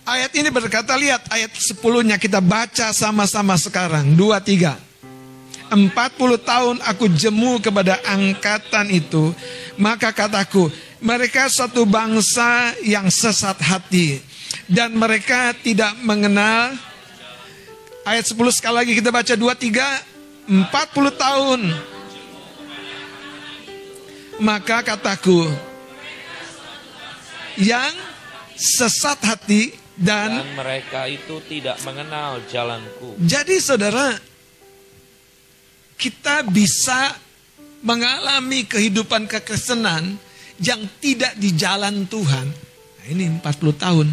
Ayat 0.01 0.33
ini 0.33 0.49
berkata, 0.49 0.97
lihat 0.97 1.29
ayat 1.29 1.53
10-nya 1.53 2.17
kita 2.17 2.41
baca 2.41 2.89
sama-sama 2.91 3.55
sekarang. 3.55 4.17
Dua, 4.17 4.41
tiga. 4.41 4.75
40 5.71 5.87
tahun 6.43 6.75
aku 6.83 7.07
jemu 7.15 7.63
kepada 7.63 8.03
angkatan 8.03 8.91
itu, 8.91 9.31
maka 9.79 10.11
kataku, 10.11 10.67
mereka 10.99 11.47
suatu 11.47 11.87
bangsa 11.87 12.75
yang 12.83 13.07
sesat 13.07 13.55
hati 13.63 14.19
dan 14.67 14.91
mereka 14.91 15.55
tidak 15.63 15.95
mengenal 16.03 16.75
ayat 18.03 18.27
10 18.27 18.35
sekali 18.51 18.75
lagi 18.83 18.91
kita 18.99 19.09
baca 19.09 19.33
2 19.33 19.47
3 20.51 20.51
40 20.51 21.23
tahun 21.25 21.61
maka 24.41 24.81
kataku 24.83 25.47
yang 27.61 27.93
sesat 28.57 29.19
hati 29.21 29.77
dan, 30.01 30.41
dan 30.41 30.49
mereka 30.57 31.05
itu 31.05 31.37
tidak 31.45 31.77
mengenal 31.85 32.41
jalanku. 32.49 33.13
Jadi 33.21 33.61
saudara, 33.61 34.17
kita 36.01 36.41
bisa 36.49 37.13
mengalami 37.85 38.65
kehidupan 38.65 39.29
kekristenan 39.29 40.17
yang 40.57 40.81
tidak 40.97 41.37
di 41.37 41.53
jalan 41.53 42.09
Tuhan. 42.09 42.49
Nah, 42.49 43.05
ini 43.05 43.29
40 43.37 43.77
tahun. 43.77 44.07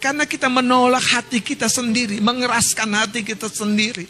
Karena 0.00 0.24
kita 0.24 0.48
menolak 0.48 1.04
hati 1.04 1.44
kita 1.44 1.68
sendiri, 1.68 2.24
mengeraskan 2.24 2.88
hati 2.96 3.20
kita 3.20 3.52
sendiri. 3.52 4.08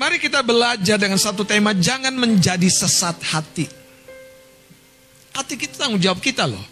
Mari 0.00 0.16
kita 0.16 0.40
belajar 0.40 0.96
dengan 0.96 1.20
satu 1.20 1.44
tema, 1.44 1.76
jangan 1.76 2.16
menjadi 2.16 2.66
sesat 2.66 3.20
hati. 3.20 3.68
Hati 5.36 5.54
kita 5.60 5.84
tanggung 5.84 6.00
jawab 6.00 6.24
kita 6.24 6.48
loh. 6.48 6.64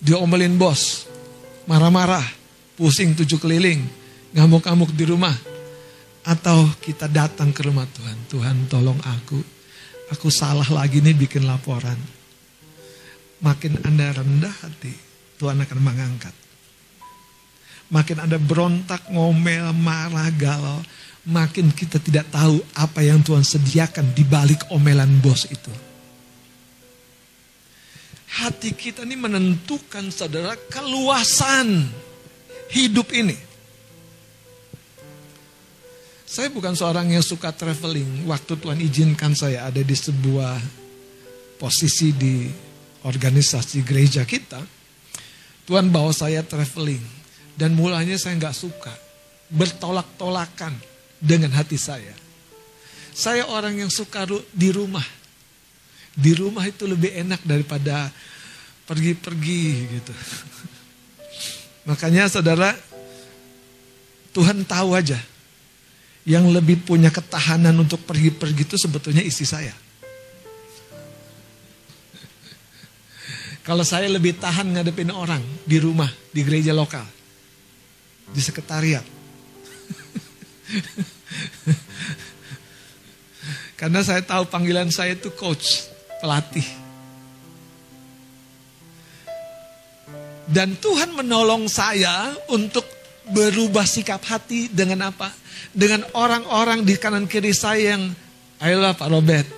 Diomelin 0.00 0.56
bos, 0.56 1.04
marah-marah, 1.68 2.24
pusing 2.74 3.12
tujuh 3.12 3.36
keliling, 3.36 3.84
ngamuk-ngamuk 4.32 4.90
di 4.96 5.04
rumah. 5.04 5.47
Atau 6.28 6.68
kita 6.84 7.08
datang 7.08 7.56
ke 7.56 7.64
rumah 7.64 7.88
Tuhan, 7.88 8.28
Tuhan 8.28 8.56
tolong 8.68 9.00
aku, 9.00 9.40
aku 10.12 10.28
salah 10.28 10.68
lagi 10.68 11.00
nih 11.00 11.16
bikin 11.16 11.48
laporan. 11.48 11.96
Makin 13.40 13.80
Anda 13.80 14.12
rendah 14.12 14.52
hati, 14.60 14.92
Tuhan 15.40 15.56
akan 15.64 15.78
mengangkat. 15.80 16.36
Makin 17.88 18.28
Anda 18.28 18.36
berontak, 18.36 19.08
ngomel, 19.08 19.72
marah, 19.72 20.28
galau, 20.36 20.84
makin 21.24 21.72
kita 21.72 21.96
tidak 21.96 22.28
tahu 22.28 22.60
apa 22.76 23.00
yang 23.00 23.24
Tuhan 23.24 23.40
sediakan 23.40 24.12
di 24.12 24.28
balik 24.28 24.68
omelan 24.68 25.24
bos 25.24 25.48
itu. 25.48 25.72
Hati 28.28 28.76
kita 28.76 29.08
ini 29.08 29.16
menentukan 29.16 30.12
saudara 30.12 30.52
keluasan 30.68 31.88
hidup 32.68 33.08
ini. 33.16 33.47
Saya 36.28 36.52
bukan 36.52 36.76
seorang 36.76 37.08
yang 37.08 37.24
suka 37.24 37.56
traveling. 37.56 38.28
Waktu 38.28 38.60
Tuhan 38.60 38.84
izinkan 38.84 39.32
saya 39.32 39.64
ada 39.64 39.80
di 39.80 39.96
sebuah 39.96 40.60
posisi 41.56 42.12
di 42.12 42.44
organisasi 43.00 43.80
gereja 43.80 44.28
kita, 44.28 44.60
Tuhan 45.64 45.88
bawa 45.88 46.12
saya 46.12 46.44
traveling. 46.44 47.00
Dan 47.56 47.72
mulanya 47.72 48.20
saya 48.20 48.36
nggak 48.36 48.52
suka. 48.52 48.92
Bertolak-tolakan 49.48 50.76
dengan 51.16 51.56
hati 51.56 51.80
saya. 51.80 52.12
Saya 53.16 53.48
orang 53.48 53.80
yang 53.80 53.88
suka 53.88 54.28
di 54.52 54.68
rumah. 54.68 55.08
Di 56.12 56.36
rumah 56.36 56.68
itu 56.68 56.84
lebih 56.84 57.08
enak 57.24 57.40
daripada 57.40 58.12
pergi-pergi 58.84 59.64
gitu. 59.96 60.12
Makanya 61.88 62.28
saudara, 62.28 62.76
Tuhan 64.36 64.68
tahu 64.68 64.92
aja 64.92 65.16
yang 66.28 66.44
lebih 66.52 66.84
punya 66.84 67.08
ketahanan 67.08 67.72
untuk 67.80 68.04
pergi-pergi 68.04 68.68
itu 68.68 68.76
sebetulnya 68.76 69.24
istri 69.24 69.48
saya. 69.48 69.72
Kalau 73.64 73.80
saya 73.80 74.12
lebih 74.12 74.36
tahan 74.36 74.76
ngadepin 74.76 75.08
orang 75.08 75.40
di 75.64 75.80
rumah, 75.80 76.12
di 76.28 76.44
gereja 76.44 76.76
lokal, 76.76 77.08
di 78.28 78.44
sekretariat. 78.44 79.08
Karena 83.80 84.04
saya 84.04 84.20
tahu 84.20 84.52
panggilan 84.52 84.92
saya 84.92 85.16
itu 85.16 85.32
coach, 85.32 85.88
pelatih. 86.20 86.68
Dan 90.48 90.80
Tuhan 90.80 91.12
menolong 91.12 91.68
saya 91.68 92.32
untuk 92.52 92.84
berubah 93.32 93.84
sikap 93.84 94.24
hati 94.24 94.72
dengan 94.72 95.12
apa? 95.12 95.28
Dengan 95.74 96.06
orang-orang 96.16 96.82
di 96.82 96.96
kanan 96.96 97.28
kiri 97.28 97.52
saya 97.52 97.96
yang, 97.96 98.10
ayolah 98.58 98.96
Pak 98.96 99.08
Robert. 99.08 99.48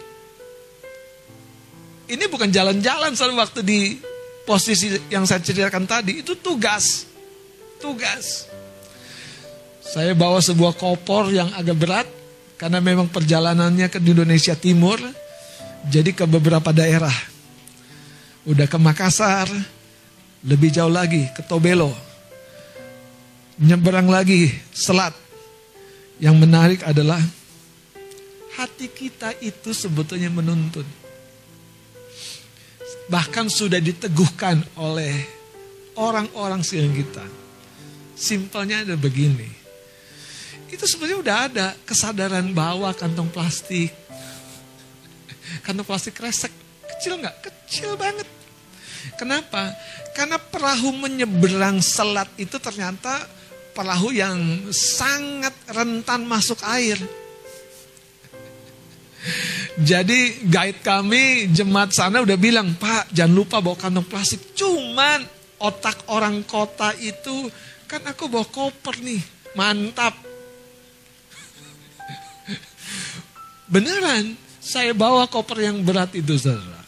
Ini 2.11 2.27
bukan 2.27 2.51
jalan-jalan 2.51 3.15
selalu 3.15 3.35
waktu 3.39 3.61
di 3.63 3.81
posisi 4.43 4.91
yang 5.09 5.25
saya 5.25 5.39
ceritakan 5.39 5.87
tadi, 5.87 6.27
itu 6.27 6.35
tugas. 6.35 7.07
Tugas. 7.79 8.51
Saya 9.81 10.13
bawa 10.19 10.43
sebuah 10.43 10.75
kopor 10.75 11.31
yang 11.31 11.51
agak 11.55 11.77
berat, 11.79 12.09
karena 12.59 12.83
memang 12.83 13.07
perjalanannya 13.09 13.87
ke 13.89 14.03
Indonesia 14.03 14.59
Timur, 14.59 14.99
jadi 15.87 16.11
ke 16.13 16.27
beberapa 16.27 16.75
daerah. 16.75 17.15
Udah 18.45 18.67
ke 18.67 18.77
Makassar, 18.77 19.49
lebih 20.45 20.69
jauh 20.75 20.93
lagi 20.93 21.25
ke 21.33 21.47
Tobelo, 21.47 21.95
nyeberang 23.61 24.09
lagi 24.11 24.51
selat. 24.73 25.13
Yang 26.21 26.37
menarik 26.37 26.81
adalah 26.85 27.21
hati 28.61 28.93
kita 28.93 29.33
itu 29.41 29.73
sebetulnya 29.73 30.29
menuntun. 30.29 30.85
Bahkan 33.09 33.49
sudah 33.49 33.81
diteguhkan 33.81 34.61
oleh 34.77 35.17
orang-orang 35.97 36.61
siang 36.61 36.93
kita. 36.93 37.25
Simpelnya 38.13 38.85
ada 38.85 39.01
begini. 39.01 39.49
Itu 40.69 40.85
sebenarnya 40.85 41.19
udah 41.19 41.37
ada 41.51 41.67
kesadaran 41.89 42.53
bawa 42.53 42.93
kantong 42.93 43.33
plastik. 43.33 43.91
Kantong 45.65 45.89
plastik 45.89 46.15
kresek. 46.21 46.53
Kecil 46.85 47.17
nggak? 47.17 47.37
Kecil 47.49 47.97
banget. 47.97 48.29
Kenapa? 49.17 49.73
Karena 50.13 50.37
perahu 50.37 50.93
menyeberang 51.01 51.81
selat 51.81 52.29
itu 52.37 52.61
ternyata 52.61 53.40
perahu 53.81 54.13
yang 54.13 54.69
sangat 54.77 55.57
rentan 55.73 56.29
masuk 56.29 56.61
air. 56.69 57.01
Jadi 59.81 60.45
guide 60.45 60.85
kami 60.85 61.49
jemaat 61.49 61.97
sana 61.97 62.21
udah 62.21 62.37
bilang, 62.37 62.77
Pak 62.77 63.09
jangan 63.17 63.33
lupa 63.33 63.65
bawa 63.65 63.81
kantong 63.81 64.05
plastik. 64.05 64.53
Cuman 64.53 65.25
otak 65.65 66.13
orang 66.13 66.45
kota 66.45 66.93
itu, 67.01 67.49
kan 67.89 68.05
aku 68.05 68.29
bawa 68.29 68.45
koper 68.53 69.01
nih, 69.01 69.25
mantap. 69.57 70.13
Beneran, 73.65 74.37
saya 74.61 74.93
bawa 74.93 75.25
koper 75.25 75.65
yang 75.65 75.81
berat 75.81 76.13
itu 76.13 76.37
saudara. 76.37 76.80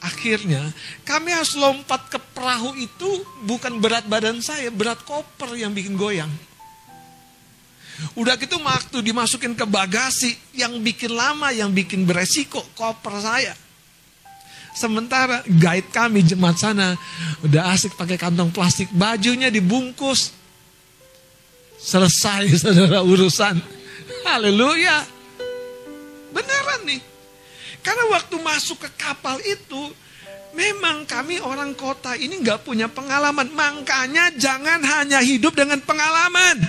Akhirnya 0.00 0.72
kami 1.04 1.28
harus 1.28 1.52
lompat 1.60 2.08
ke 2.08 2.16
perahu 2.16 2.72
itu 2.80 3.20
bukan 3.44 3.76
berat 3.84 4.08
badan 4.08 4.40
saya, 4.40 4.72
berat 4.72 5.04
koper 5.04 5.52
yang 5.60 5.76
bikin 5.76 5.92
goyang. 6.00 6.32
Udah 8.16 8.40
gitu 8.40 8.56
waktu 8.64 9.04
dimasukin 9.04 9.52
ke 9.52 9.68
bagasi 9.68 10.32
yang 10.56 10.80
bikin 10.80 11.12
lama, 11.12 11.52
yang 11.52 11.68
bikin 11.68 12.08
beresiko 12.08 12.64
koper 12.72 13.20
saya. 13.20 13.52
Sementara 14.72 15.44
guide 15.44 15.92
kami 15.92 16.24
jemaat 16.24 16.56
sana 16.56 16.96
udah 17.44 17.74
asik 17.76 17.98
pakai 18.00 18.16
kantong 18.16 18.48
plastik, 18.54 18.88
bajunya 18.96 19.52
dibungkus. 19.52 20.32
Selesai 21.76 22.48
saudara 22.64 23.04
urusan. 23.04 23.60
Haleluya. 24.24 25.04
Beneran 26.32 26.80
nih. 26.88 27.09
Karena 27.80 28.04
waktu 28.12 28.36
masuk 28.40 28.84
ke 28.84 28.90
kapal 29.00 29.40
itu, 29.44 29.92
memang 30.52 31.08
kami 31.08 31.40
orang 31.40 31.72
kota 31.72 32.16
ini 32.16 32.40
nggak 32.40 32.64
punya 32.64 32.86
pengalaman. 32.90 33.48
Makanya 33.52 34.34
jangan 34.36 34.80
hanya 34.84 35.20
hidup 35.24 35.56
dengan 35.56 35.80
pengalaman. 35.80 36.60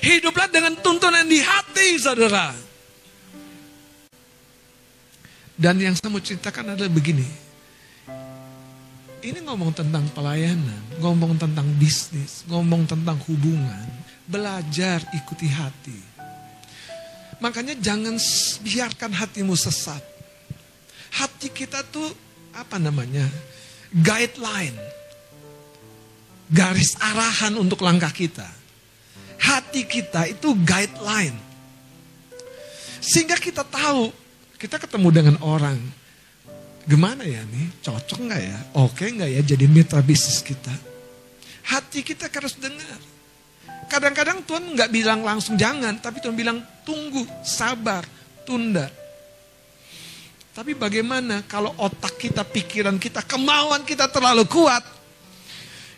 Hiduplah 0.00 0.48
dengan 0.48 0.76
tuntunan 0.80 1.24
di 1.28 1.40
hati, 1.40 2.00
saudara. 2.00 2.56
Dan 5.60 5.76
yang 5.76 5.92
saya 5.92 6.08
mau 6.08 6.24
ceritakan 6.24 6.72
adalah 6.72 6.88
begini. 6.88 7.28
Ini 9.20 9.44
ngomong 9.44 9.76
tentang 9.76 10.08
pelayanan, 10.16 10.96
ngomong 10.96 11.36
tentang 11.36 11.68
bisnis, 11.76 12.48
ngomong 12.48 12.88
tentang 12.88 13.20
hubungan. 13.28 13.84
Belajar 14.24 15.04
ikuti 15.12 15.44
hati. 15.44 16.00
Makanya 17.44 17.76
jangan 17.76 18.16
biarkan 18.64 19.12
hatimu 19.12 19.52
sesat. 19.52 20.00
Hati 21.10 21.50
kita 21.50 21.82
tuh 21.90 22.08
apa 22.54 22.78
namanya? 22.78 23.26
Guideline. 23.90 24.78
Garis 26.50 26.98
arahan 26.98 27.54
untuk 27.58 27.82
langkah 27.82 28.10
kita 28.10 28.60
hati 29.40 29.88
kita 29.88 30.28
itu 30.28 30.52
guideline. 30.60 31.34
Sehingga 33.00 33.40
kita 33.40 33.64
tahu, 33.64 34.12
kita 34.60 34.76
ketemu 34.76 35.08
dengan 35.08 35.36
orang, 35.40 35.80
gimana 36.84 37.24
ya 37.24 37.40
nih, 37.40 37.80
cocok 37.80 38.18
nggak 38.28 38.42
ya, 38.44 38.58
oke 38.76 39.00
nggak 39.00 39.30
ya 39.32 39.40
jadi 39.40 39.64
mitra 39.66 40.04
bisnis 40.04 40.44
kita. 40.44 40.70
Hati 41.64 42.04
kita 42.04 42.28
harus 42.28 42.60
dengar. 42.60 43.00
Kadang-kadang 43.88 44.44
Tuhan 44.44 44.76
nggak 44.76 44.90
bilang 44.92 45.24
langsung 45.24 45.56
jangan, 45.56 45.98
tapi 45.98 46.20
Tuhan 46.20 46.36
bilang 46.36 46.60
tunggu, 46.84 47.24
sabar, 47.42 48.04
tunda. 48.44 48.86
Tapi 50.50 50.74
bagaimana 50.74 51.46
kalau 51.46 51.70
otak 51.78 52.18
kita, 52.18 52.42
pikiran 52.42 52.98
kita, 52.98 53.22
kemauan 53.22 53.86
kita 53.86 54.10
terlalu 54.10 54.44
kuat? 54.50 54.82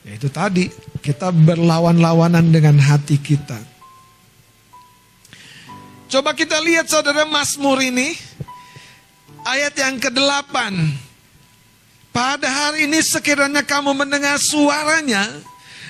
Ya 0.05 0.12
itu 0.19 0.29
tadi, 0.29 0.69
kita 1.01 1.33
berlawan-lawanan 1.33 2.53
dengan 2.53 2.77
hati 2.77 3.17
kita. 3.17 3.57
Coba 6.12 6.37
kita 6.37 6.61
lihat 6.61 6.93
saudara 6.93 7.25
Mazmur 7.25 7.81
ini. 7.81 8.12
Ayat 9.43 9.75
yang 9.75 9.97
ke-8. 9.99 10.55
Pada 12.12 12.47
hari 12.47 12.85
ini 12.85 13.01
sekiranya 13.01 13.65
kamu 13.65 13.97
mendengar 13.97 14.37
suaranya, 14.37 15.27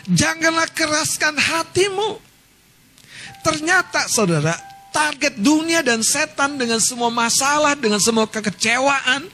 janganlah 0.06 0.70
keraskan 0.70 1.34
hatimu. 1.34 2.22
Ternyata 3.42 4.06
saudara, 4.06 4.54
target 4.92 5.40
dunia 5.40 5.80
dan 5.80 6.04
setan 6.04 6.60
dengan 6.60 6.78
semua 6.78 7.08
masalah, 7.08 7.72
dengan 7.74 7.98
semua 7.98 8.28
kekecewaan, 8.28 9.26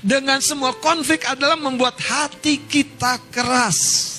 dengan 0.00 0.38
semua 0.38 0.72
konflik 0.78 1.26
adalah 1.26 1.58
membuat 1.58 1.98
hati 1.98 2.62
kita 2.62 3.18
keras. 3.34 4.10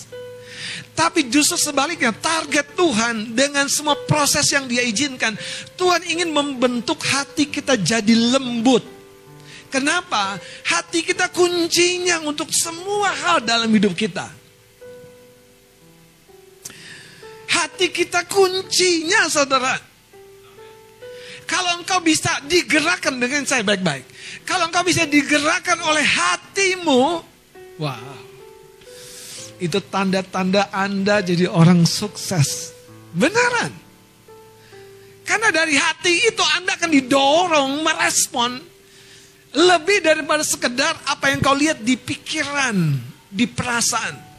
Tapi 0.95 1.27
justru 1.27 1.59
sebaliknya, 1.59 2.15
target 2.15 2.71
Tuhan 2.71 3.35
dengan 3.35 3.67
semua 3.67 3.99
proses 4.07 4.47
yang 4.51 4.63
dia 4.63 4.79
izinkan, 4.79 5.35
Tuhan 5.75 6.07
ingin 6.07 6.31
membentuk 6.31 7.03
hati 7.03 7.51
kita 7.51 7.75
jadi 7.75 8.15
lembut. 8.15 8.83
Kenapa? 9.67 10.39
Hati 10.63 11.03
kita 11.03 11.27
kuncinya 11.35 12.23
untuk 12.23 12.47
semua 12.55 13.11
hal 13.11 13.43
dalam 13.43 13.67
hidup 13.75 13.91
kita. 13.91 14.23
Hati 17.51 17.91
kita 17.91 18.23
kuncinya, 18.23 19.27
saudara. 19.27 19.94
Kalau 21.45 21.77
engkau 21.77 22.01
bisa 22.01 22.41
digerakkan 22.49 23.21
dengan 23.21 23.45
saya 23.45 23.61
baik-baik. 23.61 24.05
Kalau 24.43 24.69
engkau 24.69 24.81
bisa 24.81 25.05
digerakkan 25.05 25.77
oleh 25.81 26.01
hatimu, 26.01 27.21
wow 27.77 28.25
itu 29.59 29.79
tanda-tanda 29.87 30.67
Anda 30.71 31.23
jadi 31.23 31.47
orang 31.47 31.87
sukses. 31.87 32.75
Beneran. 33.15 33.71
Karena 35.25 35.49
dari 35.49 35.79
hati 35.79 36.29
itu 36.29 36.43
Anda 36.59 36.75
akan 36.75 36.91
didorong 36.91 37.71
merespon 37.81 38.51
lebih 39.55 40.03
daripada 40.03 40.43
sekedar 40.43 40.93
apa 41.07 41.31
yang 41.31 41.39
kau 41.39 41.55
lihat 41.55 41.79
di 41.81 41.95
pikiran, 41.95 42.75
di 43.31 43.47
perasaan. 43.47 44.35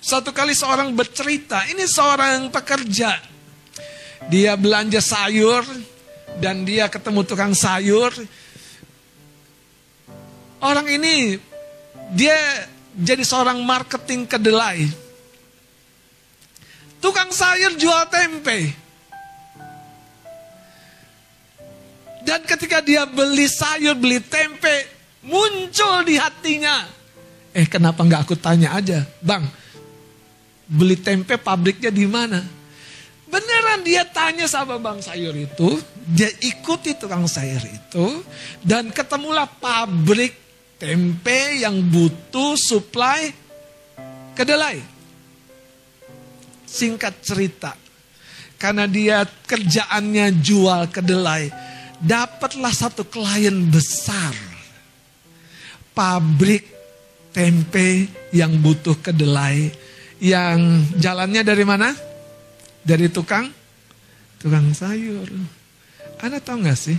Satu 0.00 0.32
kali 0.32 0.56
seorang 0.56 0.96
bercerita, 0.96 1.68
ini 1.68 1.84
seorang 1.84 2.48
pekerja. 2.48 3.20
Dia 4.32 4.56
belanja 4.56 5.04
sayur 5.04 5.62
dan 6.38 6.62
dia 6.62 6.86
ketemu 6.86 7.26
tukang 7.26 7.50
sayur. 7.56 8.14
Orang 10.60 10.86
ini 10.86 11.40
dia 12.14 12.36
jadi 12.94 13.24
seorang 13.24 13.58
marketing 13.64 14.28
kedelai. 14.28 14.86
Tukang 17.00 17.32
sayur 17.32 17.74
jual 17.80 18.04
tempe. 18.12 18.76
Dan 22.20 22.44
ketika 22.44 22.84
dia 22.84 23.08
beli 23.08 23.48
sayur, 23.48 23.96
beli 23.96 24.20
tempe, 24.20 24.84
muncul 25.24 26.04
di 26.04 26.20
hatinya. 26.20 26.84
Eh 27.56 27.64
kenapa 27.64 28.04
nggak 28.04 28.28
aku 28.28 28.36
tanya 28.36 28.76
aja, 28.76 29.02
bang, 29.24 29.42
beli 30.68 30.94
tempe 31.00 31.40
pabriknya 31.40 31.88
di 31.88 32.04
mana? 32.04 32.59
Beneran 33.30 33.86
dia 33.86 34.02
tanya 34.02 34.50
sama 34.50 34.74
bang 34.82 34.98
sayur 34.98 35.30
itu, 35.38 35.78
dia 36.02 36.26
ikuti 36.42 36.98
tukang 36.98 37.30
sayur 37.30 37.62
itu, 37.62 38.26
dan 38.58 38.90
ketemulah 38.90 39.46
pabrik 39.46 40.34
tempe 40.74 41.62
yang 41.62 41.78
butuh 41.78 42.58
supply 42.58 43.30
kedelai. 44.34 44.82
Singkat 46.66 47.22
cerita, 47.22 47.78
karena 48.58 48.90
dia 48.90 49.22
kerjaannya 49.22 50.42
jual 50.42 50.90
kedelai, 50.90 51.54
dapatlah 52.02 52.74
satu 52.74 53.06
klien 53.06 53.70
besar. 53.70 54.34
Pabrik 55.94 56.66
tempe 57.30 58.10
yang 58.34 58.58
butuh 58.58 58.98
kedelai, 58.98 59.70
yang 60.18 60.82
jalannya 60.98 61.46
dari 61.46 61.62
mana? 61.62 62.09
Dari 62.80 63.08
tukang, 63.12 63.48
tukang 64.40 64.72
sayur. 64.72 65.28
Anda 66.20 66.40
tahu 66.40 66.64
gak 66.64 66.76
sih? 66.76 66.98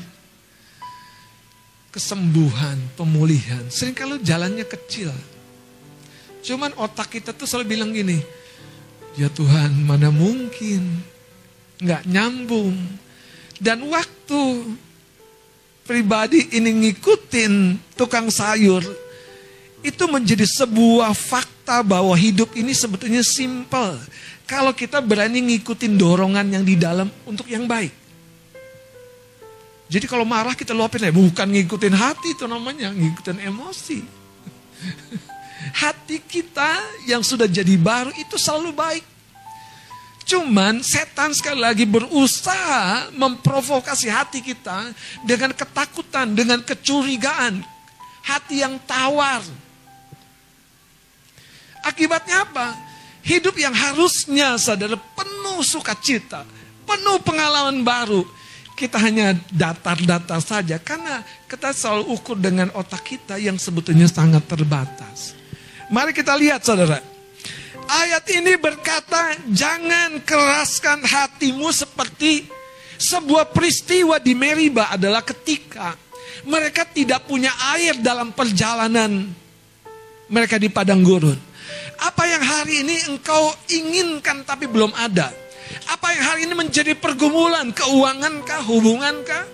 kesembuhan, 1.91 2.79
pemulihan. 2.95 3.61
Sering 3.67 3.93
kalau 3.93 4.15
jalannya 4.17 4.63
kecil. 4.63 5.11
Cuman 6.41 6.73
otak 6.79 7.19
kita 7.19 7.35
tuh 7.35 7.45
selalu 7.45 7.77
bilang 7.77 7.91
gini, 7.93 8.17
ya 9.19 9.27
Tuhan 9.29 9.75
mana 9.85 10.09
mungkin, 10.09 11.03
nggak 11.83 12.07
nyambung. 12.07 12.73
Dan 13.61 13.85
waktu 13.91 14.73
pribadi 15.85 16.49
ini 16.55 16.89
ngikutin 16.89 17.77
tukang 17.93 18.31
sayur, 18.31 18.81
itu 19.85 20.03
menjadi 20.09 20.47
sebuah 20.47 21.13
fakta 21.13 21.85
bahwa 21.85 22.15
hidup 22.17 22.55
ini 22.57 22.73
sebetulnya 22.73 23.21
simple. 23.21 24.01
Kalau 24.51 24.75
kita 24.75 24.99
berani 24.99 25.39
ngikutin 25.39 25.95
dorongan 25.95 26.43
yang 26.51 26.67
di 26.67 26.75
dalam 26.75 27.07
untuk 27.23 27.47
yang 27.47 27.71
baik. 27.71 27.95
Jadi 29.87 30.03
kalau 30.11 30.27
marah 30.27 30.51
kita 30.51 30.75
luapin 30.75 31.07
ya, 31.07 31.11
bukan 31.15 31.47
ngikutin 31.47 31.95
hati 31.95 32.35
itu 32.35 32.43
namanya, 32.51 32.91
ngikutin 32.91 33.47
emosi. 33.47 34.03
hati 35.83 36.19
kita 36.19 36.83
yang 37.07 37.23
sudah 37.23 37.47
jadi 37.47 37.79
baru 37.79 38.11
itu 38.19 38.35
selalu 38.35 38.75
baik. 38.75 39.05
Cuman 40.27 40.83
setan 40.83 41.31
sekali 41.31 41.63
lagi 41.63 41.87
berusaha 41.87 43.07
memprovokasi 43.15 44.11
hati 44.11 44.43
kita 44.43 44.91
dengan 45.23 45.55
ketakutan, 45.55 46.35
dengan 46.35 46.59
kecurigaan. 46.59 47.63
Hati 48.27 48.67
yang 48.67 48.75
tawar. 48.83 49.39
Akibatnya 51.87 52.43
apa? 52.43 52.90
Hidup 53.21 53.53
yang 53.57 53.73
harusnya 53.73 54.57
saudara 54.57 54.97
penuh 54.97 55.61
sukacita, 55.61 56.41
penuh 56.85 57.17
pengalaman 57.21 57.85
baru. 57.85 58.25
Kita 58.73 58.97
hanya 58.97 59.37
datar-datar 59.53 60.41
saja 60.41 60.81
karena 60.81 61.21
kita 61.45 61.69
selalu 61.69 62.17
ukur 62.17 62.33
dengan 62.33 62.73
otak 62.73 63.05
kita 63.05 63.37
yang 63.37 63.61
sebetulnya 63.61 64.09
sangat 64.09 64.41
terbatas. 64.49 65.37
Mari 65.93 66.17
kita 66.17 66.33
lihat 66.33 66.65
saudara. 66.65 66.97
Ayat 67.91 68.25
ini 68.31 68.57
berkata, 68.57 69.37
jangan 69.51 70.23
keraskan 70.23 71.03
hatimu 71.03 71.69
seperti 71.69 72.47
sebuah 72.95 73.51
peristiwa 73.51 74.17
di 74.17 74.33
Meriba 74.33 74.89
adalah 74.89 75.19
ketika 75.21 75.93
mereka 76.47 76.87
tidak 76.87 77.27
punya 77.27 77.51
air 77.75 77.99
dalam 77.99 78.33
perjalanan 78.33 79.29
mereka 80.31 80.55
di 80.55 80.71
padang 80.71 81.03
gurun. 81.03 81.50
Apa 82.01 82.25
yang 82.25 82.41
hari 82.41 82.81
ini 82.81 82.97
engkau 83.13 83.53
inginkan 83.69 84.41
tapi 84.41 84.65
belum 84.65 84.89
ada? 84.97 85.29
Apa 85.85 86.17
yang 86.17 86.23
hari 86.25 86.41
ini 86.49 86.57
menjadi 86.57 86.97
pergumulan, 86.97 87.69
keuangan 87.69 88.41
kah, 88.41 88.65
hubungan 88.65 89.21
kah? 89.21 89.45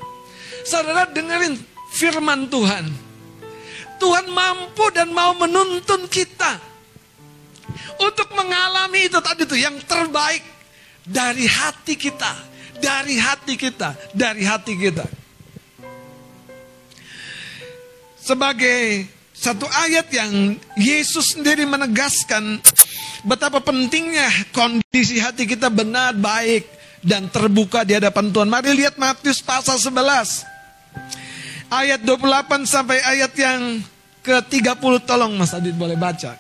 Saudara 0.64 1.12
dengerin 1.12 1.60
firman 1.92 2.48
Tuhan. 2.48 2.88
Tuhan 3.98 4.26
mampu 4.32 4.88
dan 4.94 5.10
mau 5.12 5.34
menuntun 5.36 6.06
kita 6.08 6.62
untuk 7.98 8.30
mengalami 8.38 9.10
itu 9.10 9.18
tadi 9.20 9.44
tuh 9.44 9.58
yang 9.58 9.76
terbaik 9.84 10.46
dari 11.02 11.50
hati 11.50 11.98
kita, 11.98 12.32
dari 12.78 13.18
hati 13.18 13.54
kita, 13.58 13.98
dari 14.14 14.46
hati 14.46 14.74
kita. 14.78 15.06
Sebagai 18.22 19.17
satu 19.48 19.64
ayat 19.64 20.12
yang 20.12 20.60
Yesus 20.76 21.40
sendiri 21.40 21.64
menegaskan 21.64 22.60
betapa 23.24 23.64
pentingnya 23.64 24.28
kondisi 24.52 25.24
hati 25.24 25.48
kita 25.48 25.72
benar, 25.72 26.12
baik, 26.20 26.68
dan 27.00 27.32
terbuka 27.32 27.88
di 27.88 27.96
hadapan 27.96 28.28
Tuhan. 28.28 28.52
Mari 28.52 28.76
lihat 28.76 29.00
Matius 29.00 29.40
pasal 29.40 29.80
11. 29.80 30.44
Ayat 31.72 32.04
28 32.04 32.68
sampai 32.68 33.00
ayat 33.00 33.32
yang 33.40 33.80
ke-30 34.20 35.08
tolong 35.08 35.32
Mas 35.40 35.56
Adit 35.56 35.76
boleh 35.80 35.96
baca. 35.96 36.36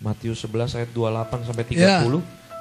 Matius 0.00 0.40
11 0.48 0.80
ayat 0.80 0.90
28 0.96 1.48
sampai 1.52 1.64
30. 1.68 1.76
Ya. 1.76 2.00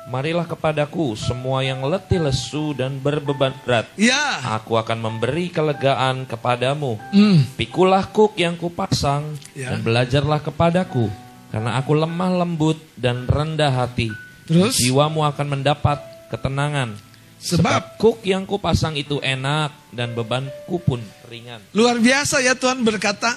Marilah 0.06 0.46
kepadaku 0.46 1.18
semua 1.18 1.66
yang 1.66 1.82
letih 1.82 2.22
lesu 2.22 2.78
dan 2.78 3.02
berbeban 3.02 3.58
berat. 3.66 3.90
Ya. 3.98 4.38
Aku 4.54 4.78
akan 4.78 5.02
memberi 5.02 5.50
kelegaan 5.50 6.30
kepadamu. 6.30 7.02
Mm. 7.10 7.58
Pikulah 7.58 8.06
kuk 8.14 8.38
yang 8.38 8.54
kupasang 8.54 9.34
ya. 9.58 9.74
dan 9.74 9.82
belajarlah 9.82 10.46
kepadaku. 10.46 11.10
Karena 11.50 11.82
aku 11.82 11.98
lemah 11.98 12.38
lembut 12.38 12.78
dan 12.94 13.26
rendah 13.26 13.74
hati. 13.74 14.14
Terus? 14.46 14.78
Jiwamu 14.78 15.26
akan 15.26 15.58
mendapat 15.58 15.98
ketenangan. 16.30 16.94
Sebab, 17.42 17.66
Sebab 17.66 17.84
kuk 17.98 18.22
yang 18.22 18.46
kupasang 18.46 18.94
itu 18.94 19.18
enak 19.26 19.74
dan 19.90 20.14
bebanku 20.14 20.86
pun 20.86 21.02
ringan. 21.26 21.66
Luar 21.74 21.98
biasa 21.98 22.46
ya 22.46 22.54
Tuhan 22.54 22.86
berkata. 22.86 23.34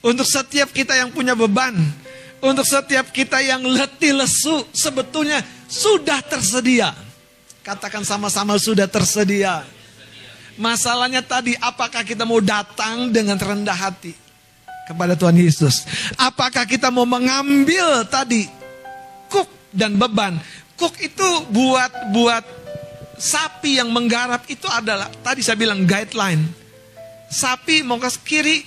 Untuk 0.00 0.24
setiap 0.24 0.72
kita 0.72 0.96
yang 0.96 1.12
punya 1.12 1.34
beban 1.36 1.74
untuk 2.38 2.66
setiap 2.66 3.10
kita 3.10 3.42
yang 3.42 3.62
letih 3.66 4.14
lesu 4.14 4.66
sebetulnya 4.70 5.42
sudah 5.66 6.22
tersedia. 6.22 6.94
Katakan 7.62 8.06
sama-sama 8.06 8.56
sudah 8.56 8.88
tersedia. 8.88 9.66
Masalahnya 10.58 11.22
tadi 11.22 11.54
apakah 11.62 12.02
kita 12.02 12.26
mau 12.26 12.42
datang 12.42 13.14
dengan 13.14 13.38
rendah 13.38 13.76
hati 13.76 14.16
kepada 14.90 15.14
Tuhan 15.14 15.38
Yesus? 15.38 15.86
Apakah 16.18 16.66
kita 16.66 16.90
mau 16.90 17.06
mengambil 17.06 18.02
tadi 18.10 18.50
kuk 19.30 19.46
dan 19.70 19.94
beban? 19.94 20.40
Kuk 20.74 20.98
itu 20.98 21.28
buat 21.54 22.10
buat 22.10 22.42
sapi 23.18 23.82
yang 23.82 23.90
menggarap 23.90 24.46
itu 24.50 24.66
adalah 24.70 25.10
tadi 25.22 25.42
saya 25.42 25.58
bilang 25.58 25.86
guideline. 25.86 26.42
Sapi 27.28 27.84
mau 27.84 28.00
ke 28.00 28.08
kiri, 28.24 28.58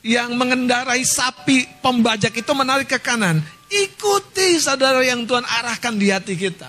yang 0.00 0.32
mengendarai 0.32 1.04
sapi 1.04 1.68
pembajak 1.84 2.32
itu 2.32 2.52
menarik 2.56 2.88
ke 2.88 2.98
kanan. 3.00 3.40
Ikuti 3.70 4.58
saudara 4.58 4.98
yang 5.04 5.28
Tuhan 5.28 5.46
arahkan 5.46 5.94
di 5.94 6.10
hati 6.10 6.34
kita. 6.34 6.68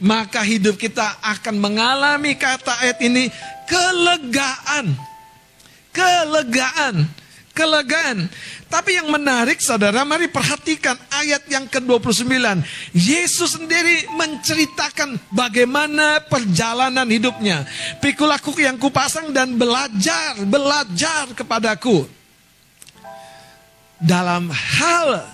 Maka 0.00 0.44
hidup 0.44 0.76
kita 0.76 1.20
akan 1.24 1.56
mengalami 1.56 2.36
kata 2.36 2.84
ayat 2.84 2.98
ini 3.04 3.28
kelegaan. 3.68 4.92
Kelegaan. 5.92 7.08
Kelegaan. 7.56 8.28
Tapi 8.68 9.00
yang 9.00 9.08
menarik 9.08 9.64
saudara, 9.64 10.04
mari 10.04 10.28
perhatikan 10.28 11.00
ayat 11.08 11.48
yang 11.48 11.64
ke-29. 11.64 12.28
Yesus 12.92 13.56
sendiri 13.56 14.04
menceritakan 14.12 15.16
bagaimana 15.32 16.20
perjalanan 16.28 17.08
hidupnya. 17.08 17.64
Pikul 18.04 18.28
aku 18.28 18.52
yang 18.60 18.76
kupasang 18.76 19.32
dan 19.32 19.56
belajar, 19.56 20.36
belajar 20.44 21.32
kepadaku 21.32 22.04
dalam 24.06 24.54
hal 24.54 25.26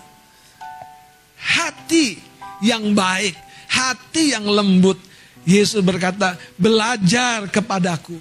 hati 1.36 2.16
yang 2.64 2.96
baik, 2.96 3.36
hati 3.68 4.32
yang 4.32 4.48
lembut. 4.48 4.96
Yesus 5.42 5.82
berkata, 5.82 6.38
belajar 6.54 7.50
kepadaku. 7.50 8.14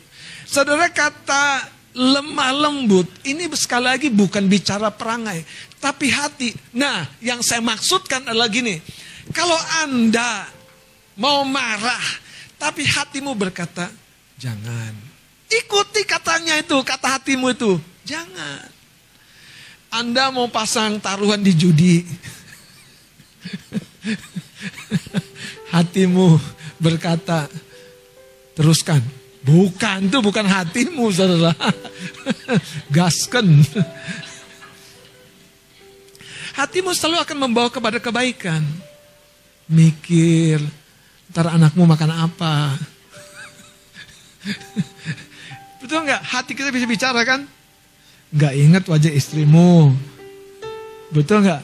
Saudara 0.44 0.90
kata 0.92 1.70
lemah 1.96 2.52
lembut, 2.52 3.08
ini 3.24 3.46
sekali 3.56 3.88
lagi 3.94 4.10
bukan 4.10 4.50
bicara 4.50 4.90
perangai, 4.92 5.46
tapi 5.78 6.10
hati. 6.12 6.52
Nah, 6.76 7.08
yang 7.22 7.40
saya 7.46 7.62
maksudkan 7.62 8.26
adalah 8.26 8.50
gini, 8.50 8.82
kalau 9.32 9.56
Anda 9.86 10.50
mau 11.14 11.46
marah, 11.46 12.02
tapi 12.58 12.90
hatimu 12.90 13.38
berkata, 13.38 13.88
jangan. 14.42 14.98
Ikuti 15.46 16.10
katanya 16.10 16.58
itu, 16.58 16.82
kata 16.82 17.22
hatimu 17.22 17.54
itu, 17.54 17.78
jangan. 18.02 18.81
Anda 19.92 20.32
mau 20.32 20.48
pasang 20.48 21.04
taruhan 21.04 21.44
di 21.44 21.52
judi. 21.52 22.00
Hatimu 25.76 26.40
berkata, 26.80 27.52
teruskan. 28.56 29.04
Bukan, 29.42 30.08
itu 30.08 30.20
bukan 30.24 30.48
hatimu 30.48 31.12
saudara. 31.12 31.52
Gasken. 32.96 33.68
Hatimu 36.56 36.96
selalu 36.96 37.18
akan 37.28 37.38
membawa 37.50 37.68
kepada 37.68 38.00
kebaikan. 38.00 38.64
Mikir, 39.68 40.64
ntar 41.36 41.52
anakmu 41.52 41.84
makan 41.84 42.32
apa. 42.32 42.80
Betul 45.84 46.08
nggak? 46.08 46.22
Hati 46.22 46.52
kita 46.56 46.72
bisa 46.72 46.88
bicara 46.88 47.28
kan? 47.28 47.44
Gak 48.32 48.54
ingat 48.56 48.84
wajah 48.88 49.12
istrimu. 49.12 49.92
Betul 51.12 51.44
nggak? 51.44 51.64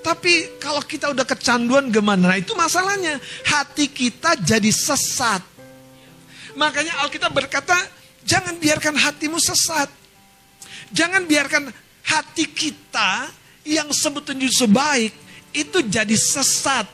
Tapi 0.00 0.56
kalau 0.56 0.80
kita 0.80 1.12
udah 1.12 1.26
kecanduan 1.28 1.92
gimana? 1.92 2.32
Nah 2.32 2.38
itu 2.40 2.56
masalahnya. 2.56 3.20
Hati 3.44 3.92
kita 3.92 4.38
jadi 4.40 4.70
sesat. 4.72 5.44
Makanya 6.56 7.04
Alkitab 7.04 7.34
berkata, 7.36 7.76
jangan 8.24 8.56
biarkan 8.56 8.96
hatimu 8.96 9.36
sesat. 9.36 9.92
Jangan 10.94 11.28
biarkan 11.28 11.68
hati 12.06 12.48
kita 12.48 13.28
yang 13.66 13.90
sebetulnya 13.92 14.48
sebaik 14.48 15.12
itu 15.52 15.78
jadi 15.84 16.16
sesat. 16.16 16.88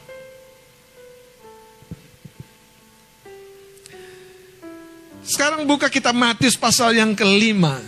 Sekarang 5.22 5.62
buka 5.68 5.86
kita 5.86 6.10
Matius 6.10 6.58
pasal 6.58 6.98
yang 6.98 7.14
kelima. 7.14 7.78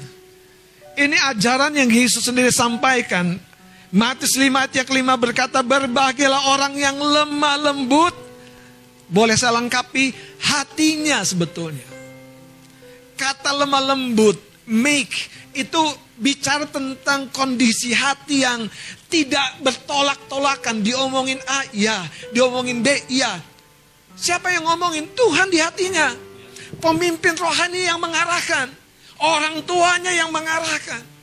Ini 0.94 1.16
ajaran 1.34 1.74
yang 1.74 1.90
Yesus 1.90 2.22
sendiri 2.22 2.54
sampaikan. 2.54 3.34
Matius 3.94 4.34
5 4.34 4.50
ayat 4.50 4.72
yang 4.74 4.88
kelima 4.90 5.14
berkata, 5.14 5.62
berbahagialah 5.62 6.50
orang 6.54 6.74
yang 6.74 6.98
lemah 6.98 7.70
lembut. 7.70 8.14
Boleh 9.06 9.38
saya 9.38 9.58
lengkapi, 9.58 10.10
hatinya 10.42 11.22
sebetulnya. 11.22 11.86
Kata 13.14 13.54
lemah 13.54 13.94
lembut, 13.94 14.34
make, 14.66 15.30
itu 15.54 15.78
bicara 16.18 16.66
tentang 16.66 17.30
kondisi 17.30 17.94
hati 17.94 18.42
yang 18.42 18.66
tidak 19.06 19.62
bertolak-tolakan. 19.62 20.82
Diomongin 20.82 21.38
A, 21.46 21.62
ya. 21.70 22.02
Diomongin 22.34 22.82
B, 22.82 22.90
ya. 23.10 23.38
Siapa 24.18 24.50
yang 24.50 24.66
ngomongin? 24.66 25.10
Tuhan 25.14 25.50
di 25.50 25.58
hatinya. 25.62 26.10
Pemimpin 26.82 27.38
rohani 27.38 27.86
yang 27.86 28.02
mengarahkan. 28.02 28.83
Orang 29.20 29.62
tuanya 29.62 30.10
yang 30.10 30.34
mengarahkan. 30.34 31.14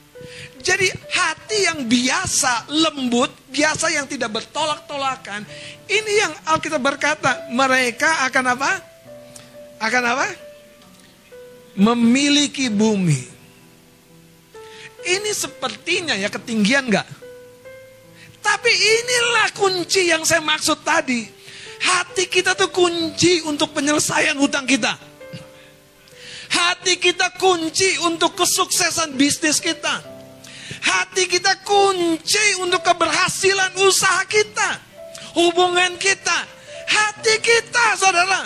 Jadi 0.62 0.88
hati 0.94 1.58
yang 1.66 1.90
biasa, 1.90 2.70
lembut, 2.70 3.34
biasa 3.50 3.90
yang 3.90 4.06
tidak 4.06 4.30
bertolak-tolakan. 4.30 5.42
Ini 5.90 6.12
yang 6.22 6.34
Alkitab 6.54 6.78
berkata, 6.78 7.50
mereka 7.50 8.30
akan 8.30 8.46
apa? 8.54 8.72
Akan 9.82 10.04
apa? 10.06 10.28
Memiliki 11.82 12.70
bumi. 12.70 13.26
Ini 15.02 15.32
sepertinya 15.34 16.14
ya 16.14 16.30
ketinggian 16.30 16.94
enggak? 16.94 17.10
Tapi 18.42 18.72
inilah 18.74 19.50
kunci 19.58 20.14
yang 20.14 20.22
saya 20.22 20.46
maksud 20.46 20.86
tadi. 20.86 21.26
Hati 21.82 22.30
kita 22.30 22.54
tuh 22.54 22.70
kunci 22.70 23.42
untuk 23.42 23.74
penyelesaian 23.74 24.38
hutang 24.38 24.70
kita. 24.70 24.94
Hati 26.52 27.00
kita 27.00 27.32
kunci 27.40 27.96
untuk 28.04 28.36
kesuksesan 28.36 29.16
bisnis 29.16 29.64
kita. 29.64 30.04
Hati 30.82 31.30
kita 31.32 31.64
kunci 31.64 32.60
untuk 32.60 32.84
keberhasilan 32.84 33.72
usaha 33.80 34.28
kita. 34.28 34.70
Hubungan 35.38 35.96
kita. 35.96 36.38
Hati 36.92 37.40
kita, 37.40 37.86
saudara. 37.96 38.44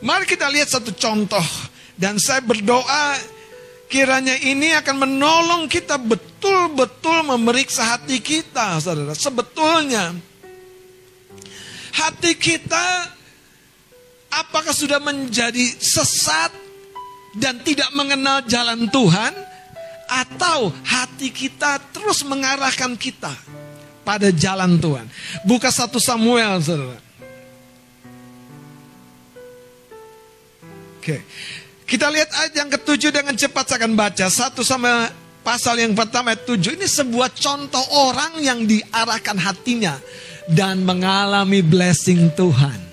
Mari 0.00 0.24
kita 0.24 0.48
lihat 0.48 0.72
satu 0.72 0.96
contoh. 0.96 1.44
Dan 1.96 2.16
saya 2.20 2.40
berdoa 2.40 3.16
kiranya 3.88 4.36
ini 4.40 4.72
akan 4.76 5.08
menolong 5.08 5.64
kita 5.68 5.96
betul-betul 6.00 7.24
memeriksa 7.36 7.96
hati 7.96 8.20
kita, 8.20 8.80
saudara. 8.80 9.12
Sebetulnya, 9.12 10.12
hati 11.96 12.36
kita 12.36 13.15
apakah 14.36 14.76
sudah 14.76 15.00
menjadi 15.00 15.64
sesat 15.80 16.52
dan 17.36 17.60
tidak 17.64 17.88
mengenal 17.92 18.44
jalan 18.44 18.88
Tuhan, 18.88 19.32
atau 20.06 20.70
hati 20.86 21.34
kita 21.34 21.82
terus 21.90 22.22
mengarahkan 22.22 22.94
kita 22.94 23.34
pada 24.06 24.30
jalan 24.30 24.78
Tuhan. 24.78 25.06
Buka 25.42 25.68
satu 25.74 25.98
Samuel, 25.98 26.62
saudara. 26.62 26.98
Oke. 31.02 31.22
Kita 31.86 32.10
lihat 32.10 32.30
ayat 32.34 32.54
yang 32.54 32.70
ketujuh 32.70 33.14
dengan 33.14 33.34
cepat 33.38 33.62
saya 33.66 33.78
akan 33.82 33.94
baca. 33.94 34.26
Satu 34.26 34.66
sama 34.66 35.06
pasal 35.46 35.78
yang 35.78 35.94
pertama 35.94 36.34
ayat 36.34 36.42
tujuh. 36.42 36.74
Ini 36.74 36.86
sebuah 36.86 37.30
contoh 37.34 37.82
orang 38.10 38.42
yang 38.42 38.66
diarahkan 38.66 39.38
hatinya. 39.38 39.98
Dan 40.46 40.86
mengalami 40.86 41.58
blessing 41.62 42.30
Tuhan. 42.38 42.85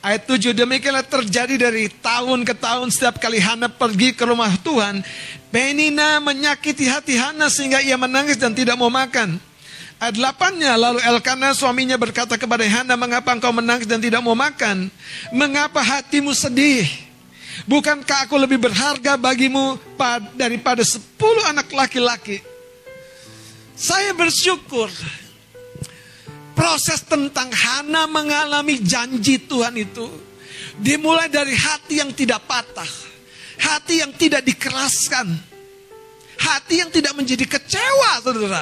Ayat 0.00 0.24
tujuh 0.24 0.56
demikianlah 0.56 1.04
terjadi 1.04 1.68
dari 1.68 1.92
tahun 1.92 2.48
ke 2.48 2.56
tahun 2.56 2.88
setiap 2.88 3.20
kali 3.20 3.36
Hana 3.36 3.68
pergi 3.68 4.16
ke 4.16 4.24
rumah 4.24 4.48
Tuhan. 4.64 5.04
Penina 5.52 6.16
menyakiti 6.24 6.88
hati 6.88 7.20
Hana 7.20 7.52
sehingga 7.52 7.84
ia 7.84 8.00
menangis 8.00 8.40
dan 8.40 8.56
tidak 8.56 8.80
mau 8.80 8.88
makan. 8.88 9.36
Ayat 10.00 10.16
8-nya, 10.16 10.80
lalu 10.80 11.04
Elkana 11.04 11.52
suaminya 11.52 12.00
berkata 12.00 12.40
kepada 12.40 12.64
Hana, 12.64 12.96
mengapa 12.96 13.36
engkau 13.36 13.52
menangis 13.52 13.84
dan 13.84 14.00
tidak 14.00 14.24
mau 14.24 14.32
makan? 14.32 14.88
Mengapa 15.36 15.84
hatimu 15.84 16.32
sedih? 16.32 16.88
Bukankah 17.68 18.24
aku 18.24 18.40
lebih 18.40 18.56
berharga 18.56 19.20
bagimu 19.20 19.76
daripada 20.32 20.80
sepuluh 20.80 21.44
anak 21.44 21.68
laki-laki? 21.68 22.40
Saya 23.76 24.16
bersyukur 24.16 24.88
proses 26.60 27.00
tentang 27.08 27.48
Hana 27.48 28.04
mengalami 28.04 28.76
janji 28.84 29.40
Tuhan 29.40 29.80
itu 29.80 30.04
dimulai 30.76 31.32
dari 31.32 31.56
hati 31.56 32.04
yang 32.04 32.12
tidak 32.12 32.44
patah, 32.44 32.88
hati 33.56 34.04
yang 34.04 34.12
tidak 34.12 34.44
dikeraskan, 34.44 35.32
hati 36.36 36.84
yang 36.84 36.92
tidak 36.92 37.16
menjadi 37.16 37.48
kecewa, 37.48 38.20
saudara. 38.20 38.60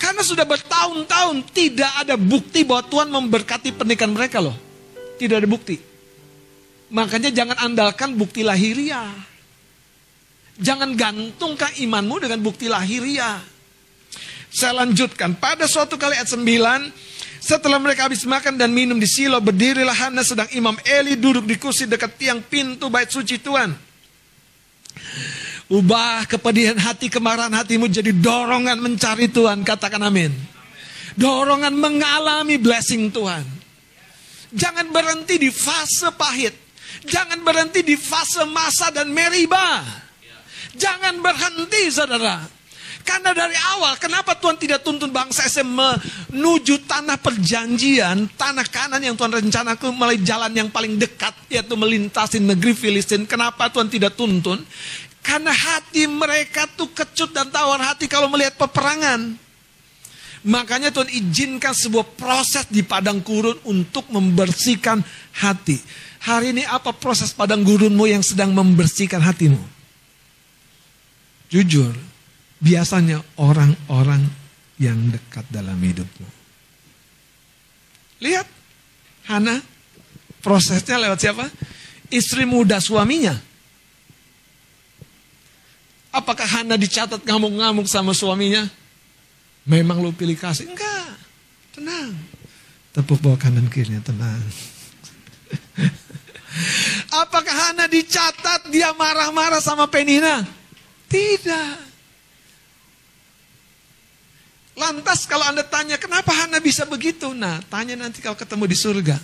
Karena 0.00 0.24
sudah 0.24 0.48
bertahun-tahun 0.48 1.44
tidak 1.52 1.92
ada 2.00 2.16
bukti 2.16 2.64
bahwa 2.64 2.84
Tuhan 2.88 3.08
memberkati 3.12 3.76
pernikahan 3.76 4.12
mereka 4.12 4.40
loh. 4.40 4.56
Tidak 5.16 5.36
ada 5.40 5.48
bukti. 5.48 5.76
Makanya 6.92 7.32
jangan 7.32 7.56
andalkan 7.64 8.12
bukti 8.12 8.44
lahiriah. 8.44 9.08
Jangan 10.60 10.92
gantungkan 10.96 11.72
imanmu 11.80 12.16
dengan 12.20 12.40
bukti 12.44 12.68
lahiriah. 12.68 13.55
Saya 14.56 14.72
lanjutkan. 14.72 15.36
Pada 15.36 15.68
suatu 15.68 16.00
kali 16.00 16.16
ayat 16.16 16.32
9. 16.32 16.40
Setelah 17.44 17.76
mereka 17.76 18.08
habis 18.08 18.24
makan 18.24 18.56
dan 18.56 18.72
minum 18.72 18.96
di 18.96 19.04
silo. 19.04 19.36
Berdirilah 19.36 19.92
Hana 19.92 20.24
sedang 20.24 20.48
Imam 20.56 20.72
Eli 20.88 21.12
duduk 21.20 21.44
di 21.44 21.60
kursi 21.60 21.84
dekat 21.84 22.16
tiang 22.16 22.40
pintu 22.40 22.88
bait 22.88 23.12
suci 23.12 23.36
Tuhan. 23.36 23.76
Ubah 25.68 26.24
kepedihan 26.24 26.78
hati, 26.80 27.12
kemarahan 27.12 27.52
hatimu 27.52 27.84
jadi 27.92 28.16
dorongan 28.16 28.80
mencari 28.80 29.28
Tuhan. 29.28 29.60
Katakan 29.60 30.00
amin. 30.00 30.32
Dorongan 31.20 31.76
mengalami 31.76 32.56
blessing 32.56 33.12
Tuhan. 33.12 33.44
Jangan 34.56 34.88
berhenti 34.88 35.36
di 35.36 35.52
fase 35.52 36.08
pahit. 36.16 36.56
Jangan 37.04 37.44
berhenti 37.44 37.84
di 37.84 37.92
fase 37.92 38.48
masa 38.48 38.88
dan 38.88 39.12
meriba. 39.12 39.84
Jangan 40.72 41.20
berhenti 41.20 41.92
saudara. 41.92 42.55
Karena 43.06 43.30
dari 43.30 43.54
awal, 43.54 43.94
kenapa 44.02 44.34
Tuhan 44.34 44.58
tidak 44.58 44.82
tuntun 44.82 45.14
bangsa 45.14 45.46
SM 45.46 45.62
menuju 45.62 46.90
tanah 46.90 47.14
perjanjian, 47.22 48.26
tanah 48.34 48.66
kanan 48.66 48.98
yang 48.98 49.14
Tuhan 49.14 49.30
rencanakan 49.30 49.94
melalui 49.94 50.26
jalan 50.26 50.50
yang 50.50 50.66
paling 50.74 50.98
dekat, 50.98 51.30
yaitu 51.46 51.78
melintasi 51.78 52.42
negeri 52.42 52.74
Filistin. 52.74 53.22
Kenapa 53.22 53.70
Tuhan 53.70 53.86
tidak 53.86 54.18
tuntun? 54.18 54.58
Karena 55.22 55.54
hati 55.54 56.10
mereka 56.10 56.66
tuh 56.74 56.90
kecut 56.90 57.30
dan 57.30 57.46
tawar 57.46 57.78
hati 57.78 58.10
kalau 58.10 58.26
melihat 58.26 58.58
peperangan. 58.58 59.38
Makanya 60.46 60.90
Tuhan 60.94 61.10
izinkan 61.10 61.74
sebuah 61.74 62.06
proses 62.14 62.66
di 62.70 62.82
padang 62.86 63.22
gurun 63.22 63.58
untuk 63.66 64.06
membersihkan 64.10 65.02
hati. 65.42 65.78
Hari 66.26 66.54
ini 66.54 66.62
apa 66.66 66.90
proses 66.90 67.30
padang 67.30 67.62
gurunmu 67.62 68.06
yang 68.06 68.22
sedang 68.22 68.54
membersihkan 68.54 69.22
hatimu? 69.22 69.58
Jujur, 71.50 71.94
biasanya 72.60 73.20
orang-orang 73.40 74.24
yang 74.76 74.96
dekat 75.12 75.44
dalam 75.48 75.76
hidupmu. 75.76 76.28
Lihat, 78.20 78.48
Hana, 79.28 79.60
prosesnya 80.40 81.00
lewat 81.00 81.20
siapa? 81.20 81.44
Istri 82.08 82.48
muda 82.48 82.80
suaminya. 82.80 83.36
Apakah 86.14 86.48
Hana 86.48 86.80
dicatat 86.80 87.20
ngamuk-ngamuk 87.20 87.84
sama 87.84 88.16
suaminya? 88.16 88.64
Memang 89.68 90.00
lu 90.00 90.14
pilih 90.14 90.38
kasih? 90.38 90.70
Enggak, 90.70 91.12
tenang. 91.76 92.14
Tepuk 92.96 93.20
bawah 93.20 93.36
kanan 93.36 93.68
kirinya, 93.68 94.00
tenang. 94.00 94.40
Apakah 97.20 97.52
Hana 97.52 97.84
dicatat 97.84 98.72
dia 98.72 98.96
marah-marah 98.96 99.60
sama 99.60 99.84
Penina? 99.90 100.40
Tidak. 101.12 101.85
Lantas 104.86 105.26
kalau 105.26 105.42
Anda 105.42 105.66
tanya, 105.66 105.98
kenapa 105.98 106.30
Hana 106.30 106.62
bisa 106.62 106.86
begitu? 106.86 107.34
Nah, 107.34 107.58
tanya 107.66 107.98
nanti 107.98 108.22
kalau 108.22 108.38
ketemu 108.38 108.70
di 108.70 108.76
surga. 108.78 109.18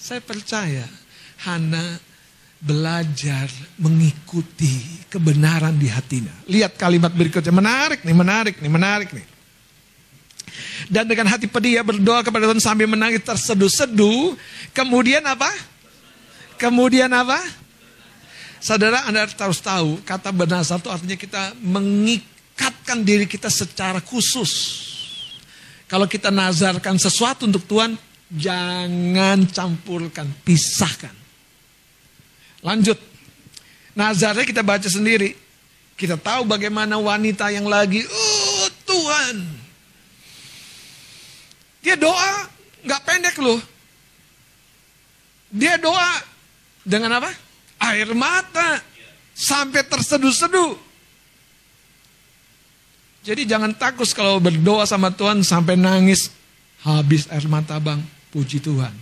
Saya 0.00 0.24
percaya 0.24 0.88
Hana 1.44 2.00
belajar 2.56 3.52
mengikuti 3.76 5.04
kebenaran 5.12 5.76
di 5.76 5.92
hatinya. 5.92 6.32
Lihat 6.48 6.80
kalimat 6.80 7.12
berikutnya, 7.12 7.52
menarik 7.52 8.00
nih, 8.00 8.16
menarik 8.16 8.56
nih, 8.64 8.72
menarik 8.72 9.12
nih. 9.12 9.26
Dan 10.88 11.04
dengan 11.04 11.28
hati 11.28 11.44
pedih 11.44 11.76
ia 11.76 11.84
berdoa 11.84 12.24
kepada 12.24 12.48
Tuhan 12.48 12.64
sambil 12.64 12.88
menangis 12.88 13.20
terseduh-seduh. 13.28 14.40
Kemudian 14.72 15.20
apa? 15.28 15.52
Kemudian 16.56 17.12
apa? 17.12 17.44
Saudara 18.64 19.04
Anda 19.04 19.28
harus 19.28 19.60
tahu, 19.60 20.00
kata 20.00 20.32
benazar 20.32 20.80
itu 20.80 20.88
artinya 20.88 21.14
kita 21.20 21.42
mengikatkan 22.58 23.06
diri 23.06 23.26
kita 23.30 23.46
secara 23.46 24.02
khusus. 24.02 24.82
Kalau 25.86 26.10
kita 26.10 26.34
nazarkan 26.34 26.98
sesuatu 26.98 27.46
untuk 27.46 27.62
Tuhan, 27.70 27.94
jangan 28.34 29.46
campurkan, 29.46 30.26
pisahkan. 30.42 31.14
Lanjut. 32.66 32.98
Nazarnya 33.94 34.42
kita 34.42 34.66
baca 34.66 34.90
sendiri. 34.90 35.38
Kita 35.94 36.18
tahu 36.18 36.46
bagaimana 36.50 36.98
wanita 36.98 37.50
yang 37.50 37.66
lagi, 37.66 38.02
oh 38.06 38.66
Tuhan, 38.86 39.36
dia 41.82 41.98
doa 41.98 42.46
nggak 42.86 43.02
pendek 43.02 43.36
loh. 43.42 43.58
Dia 45.50 45.74
doa 45.80 46.22
dengan 46.86 47.18
apa? 47.18 47.30
Air 47.90 48.14
mata 48.14 48.78
sampai 49.34 49.82
terseduh-seduh. 49.82 50.87
Jadi 53.22 53.42
jangan 53.44 53.74
takut 53.74 54.06
kalau 54.14 54.38
berdoa 54.38 54.86
sama 54.88 55.12
Tuhan 55.12 55.44
sampai 55.44 55.74
nangis 55.74 56.30
habis 56.82 57.26
air 57.28 57.46
mata 57.50 57.76
bang. 57.78 58.00
Puji 58.28 58.60
Tuhan. 58.60 58.92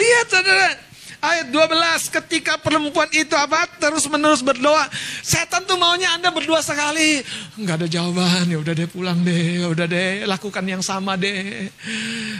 Lihat 0.00 0.26
saudara, 0.26 0.74
Ayat 1.20 1.52
12, 1.52 2.16
ketika 2.16 2.56
perempuan 2.56 3.04
itu 3.12 3.36
apa? 3.36 3.68
Terus 3.76 4.08
menerus 4.08 4.40
berdoa. 4.40 4.88
Setan 5.20 5.68
tuh 5.68 5.76
maunya 5.76 6.16
Anda 6.16 6.32
berdoa 6.32 6.64
sekali. 6.64 7.20
Enggak 7.60 7.84
ada 7.84 7.88
jawaban, 7.92 8.48
ya 8.48 8.56
udah 8.56 8.72
deh 8.72 8.88
pulang 8.88 9.20
deh, 9.20 9.60
ya 9.60 9.68
udah 9.68 9.84
deh 9.84 10.24
lakukan 10.24 10.64
yang 10.64 10.80
sama 10.80 11.20
deh. 11.20 11.68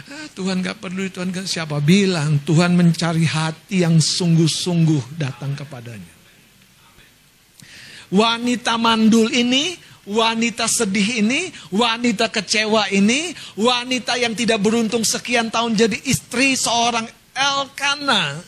Ah, 0.09 0.25
Tuhan 0.33 0.65
gak 0.65 0.81
perlu, 0.81 1.13
Tuhan 1.13 1.29
gak 1.29 1.45
siapa 1.45 1.77
bilang. 1.77 2.41
Tuhan 2.41 2.73
mencari 2.73 3.21
hati 3.21 3.85
yang 3.85 4.01
sungguh-sungguh 4.01 5.13
datang 5.13 5.53
kepadanya. 5.53 6.20
Wanita 8.11 8.75
mandul 8.75 9.31
ini 9.31 9.91
wanita 10.07 10.65
sedih 10.65 11.21
ini, 11.21 11.53
wanita 11.69 12.33
kecewa 12.33 12.89
ini, 12.89 13.33
wanita 13.57 14.17
yang 14.17 14.33
tidak 14.33 14.61
beruntung 14.61 15.05
sekian 15.05 15.53
tahun 15.53 15.77
jadi 15.77 15.97
istri 16.09 16.57
seorang 16.57 17.05
Elkana 17.31 18.41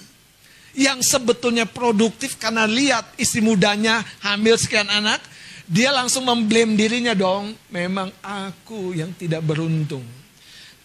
yang 0.74 1.00
sebetulnya 1.06 1.70
produktif 1.70 2.36
karena 2.42 2.66
lihat 2.66 3.14
istri 3.22 3.40
mudanya 3.40 4.02
hamil 4.26 4.58
sekian 4.58 4.90
anak, 4.90 5.22
dia 5.70 5.94
langsung 5.94 6.26
memblame 6.26 6.76
dirinya 6.76 7.14
dong, 7.14 7.54
memang 7.70 8.10
aku 8.20 8.98
yang 8.98 9.14
tidak 9.16 9.46
beruntung. 9.46 10.04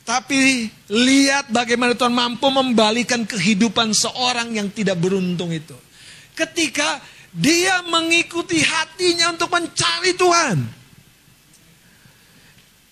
Tapi 0.07 0.65
lihat 0.89 1.53
bagaimana 1.53 1.93
Tuhan 1.93 2.17
mampu 2.17 2.49
membalikan 2.49 3.29
kehidupan 3.29 3.93
seorang 3.93 4.57
yang 4.57 4.73
tidak 4.73 4.97
beruntung 4.97 5.53
itu. 5.53 5.77
Ketika 6.33 7.03
dia 7.39 7.87
mengikuti 7.87 8.59
hatinya 8.59 9.31
untuk 9.31 9.47
mencari 9.55 10.11
Tuhan. 10.19 10.59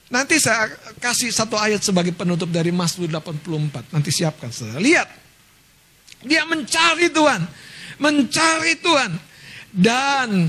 Nanti 0.07 0.39
saya 0.39 0.71
kasih 1.03 1.35
satu 1.35 1.59
ayat 1.59 1.83
sebagai 1.83 2.15
penutup 2.15 2.47
dari 2.47 2.71
Mazmur 2.71 3.11
84. 3.11 3.91
Nanti 3.91 4.15
siapkan 4.15 4.55
saudara. 4.55 4.79
Lihat. 4.79 5.09
Dia 6.23 6.47
mencari 6.47 7.11
Tuhan. 7.11 7.43
Mencari 7.99 8.79
Tuhan. 8.79 9.19
Dan 9.75 10.47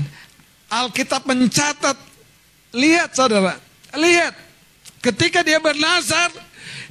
Alkitab 0.70 1.26
mencatat. 1.26 1.98
Lihat 2.70 3.18
saudara. 3.18 3.58
Lihat. 3.98 4.38
Ketika 5.02 5.42
dia 5.42 5.58
bernazar. 5.58 6.30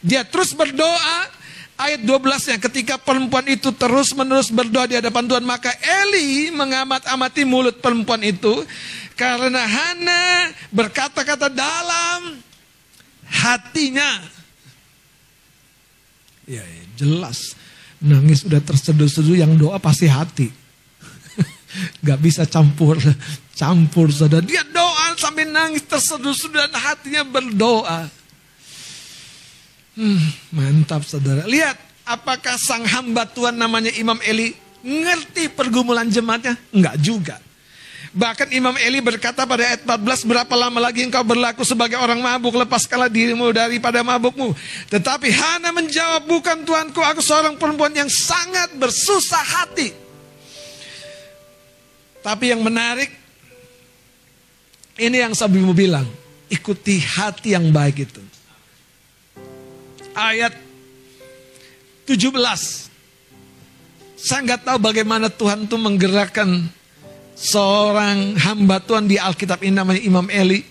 Dia 0.03 0.27
terus 0.27 0.51
berdoa. 0.51 1.36
Ayat 1.77 2.01
12-nya 2.01 2.57
ketika 2.57 2.97
perempuan 2.97 3.45
itu 3.45 3.69
terus 3.69 4.09
menerus 4.17 4.49
berdoa 4.49 4.89
di 4.89 4.97
hadapan 4.97 5.29
Tuhan. 5.29 5.45
Maka 5.45 5.69
Eli 6.03 6.49
mengamat-amati 6.49 7.45
mulut 7.45 7.77
perempuan 7.77 8.25
itu. 8.25 8.65
Karena 9.13 9.61
Hana 9.61 10.53
berkata-kata 10.73 11.53
dalam 11.53 12.41
hatinya. 13.29 14.25
Ya, 16.49 16.65
ya 16.65 16.83
jelas 16.97 17.57
Nangis 17.97 18.45
udah 18.45 18.61
terseduh-seduh 18.61 19.41
yang 19.41 19.57
doa 19.57 19.81
pasti 19.81 20.05
hati. 20.05 20.53
Gak 22.05 22.19
bisa 22.21 22.45
campur, 22.45 23.01
campur 23.57 24.13
saudara. 24.13 24.45
Dia 24.45 24.61
doa 24.69 25.17
sambil 25.17 25.49
nangis 25.49 25.81
terseduh-seduh 25.89 26.69
dan 26.69 26.77
hatinya 26.77 27.25
berdoa. 27.25 28.05
Hmm, 29.97 30.29
mantap 30.53 31.01
saudara. 31.09 31.49
Lihat, 31.49 31.73
apakah 32.05 32.53
sang 32.61 32.85
hamba 32.85 33.25
Tuhan 33.25 33.57
namanya 33.57 33.89
Imam 33.97 34.21
Eli 34.21 34.53
ngerti 34.85 35.49
pergumulan 35.49 36.05
jemaatnya? 36.05 36.53
Enggak 36.69 36.95
juga. 37.01 37.35
Bahkan 38.13 38.53
Imam 38.53 38.77
Eli 38.77 39.01
berkata 39.01 39.43
pada 39.49 39.65
ayat 39.65 39.81
14, 39.83 40.25
berapa 40.25 40.53
lama 40.53 40.77
lagi 40.77 41.01
engkau 41.01 41.25
berlaku 41.25 41.65
sebagai 41.65 41.97
orang 41.97 42.21
mabuk, 42.21 42.53
lepaskanlah 42.55 43.09
dirimu 43.09 43.49
daripada 43.49 44.05
mabukmu. 44.05 44.53
Tetapi 44.89 45.27
Hana 45.33 45.73
menjawab, 45.73 46.29
bukan 46.29 46.61
Tuanku, 46.61 47.01
aku 47.01 47.19
seorang 47.19 47.57
perempuan 47.57 47.93
yang 47.97 48.09
sangat 48.09 48.73
bersusah 48.77 49.43
hati. 49.43 49.93
Tapi 52.21 52.53
yang 52.53 52.61
menarik, 52.61 53.09
ini 54.97 55.17
yang 55.21 55.33
Sabimu 55.33 55.73
bilang, 55.73 56.05
ikuti 56.49 57.01
hati 57.01 57.57
yang 57.57 57.69
baik 57.73 58.07
itu. 58.07 58.36
Ayat 60.17 60.57
17. 62.09 62.33
Saya 64.17 64.39
nggak 64.41 64.65
tahu 64.65 64.77
bagaimana 64.81 65.29
Tuhan 65.29 65.69
itu 65.69 65.77
menggerakkan 65.77 66.65
seorang 67.37 68.33
hamba 68.41 68.81
Tuhan 68.81 69.05
di 69.05 69.21
Alkitab 69.21 69.61
ini 69.61 69.77
namanya 69.77 70.01
Imam 70.01 70.25
Eli 70.33 70.65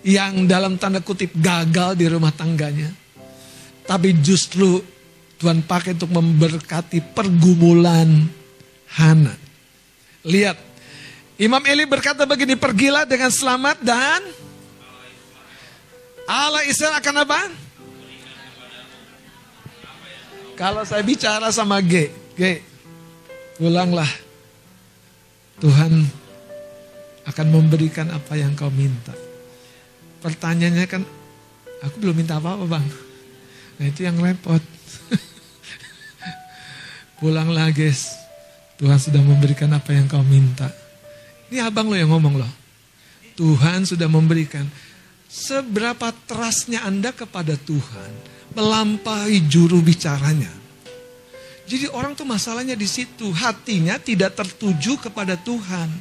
yang 0.00 0.48
dalam 0.48 0.80
tanda 0.80 1.04
kutip 1.04 1.28
gagal 1.36 2.00
di 2.00 2.08
rumah 2.08 2.32
tangganya. 2.32 2.88
Tapi 3.84 4.16
justru 4.24 4.80
Tuhan 5.36 5.60
pakai 5.68 5.92
untuk 5.92 6.16
memberkati 6.16 7.12
pergumulan 7.12 8.08
Hana. 8.96 9.36
Lihat, 10.24 10.56
Imam 11.36 11.60
Eli 11.68 11.84
berkata 11.84 12.24
begini, 12.24 12.56
pergilah 12.56 13.04
dengan 13.04 13.28
selamat 13.28 13.76
dan 13.84 14.24
Allah 16.24 16.64
Israel 16.64 16.96
akan 16.96 17.16
apa? 17.28 17.65
Kalau 20.56 20.88
saya 20.88 21.04
bicara 21.04 21.52
sama 21.52 21.84
G, 21.84 22.08
G, 22.32 22.64
pulanglah 23.60 24.08
Tuhan 25.60 26.00
akan 27.28 27.46
memberikan 27.52 28.08
apa 28.08 28.40
yang 28.40 28.56
kau 28.56 28.72
minta. 28.72 29.12
Pertanyaannya 30.24 30.88
kan, 30.88 31.04
aku 31.84 32.00
belum 32.00 32.16
minta 32.16 32.40
apa-apa 32.40 32.64
bang. 32.64 32.86
Nah 33.76 33.84
itu 33.84 34.08
yang 34.08 34.16
repot. 34.16 34.60
Pulanglah 37.20 37.68
guys, 37.68 38.16
Tuhan 38.80 38.96
sudah 38.96 39.20
memberikan 39.20 39.68
apa 39.76 39.92
yang 39.92 40.08
kau 40.08 40.24
minta. 40.24 40.72
Ini 41.52 41.68
abang 41.68 41.92
lo 41.92 42.00
yang 42.00 42.16
ngomong 42.16 42.40
loh. 42.40 42.52
Tuhan 43.36 43.84
sudah 43.84 44.08
memberikan. 44.08 44.64
Seberapa 45.28 46.16
terasnya 46.24 46.88
Anda 46.88 47.12
kepada 47.12 47.60
Tuhan 47.60 48.35
melampaui 48.56 49.44
juru 49.44 49.84
bicaranya. 49.84 50.48
Jadi 51.68 51.92
orang 51.92 52.16
tuh 52.16 52.24
masalahnya 52.24 52.72
di 52.72 52.88
situ, 52.88 53.28
hatinya 53.36 54.00
tidak 54.00 54.32
tertuju 54.32 54.96
kepada 54.96 55.36
Tuhan. 55.36 55.92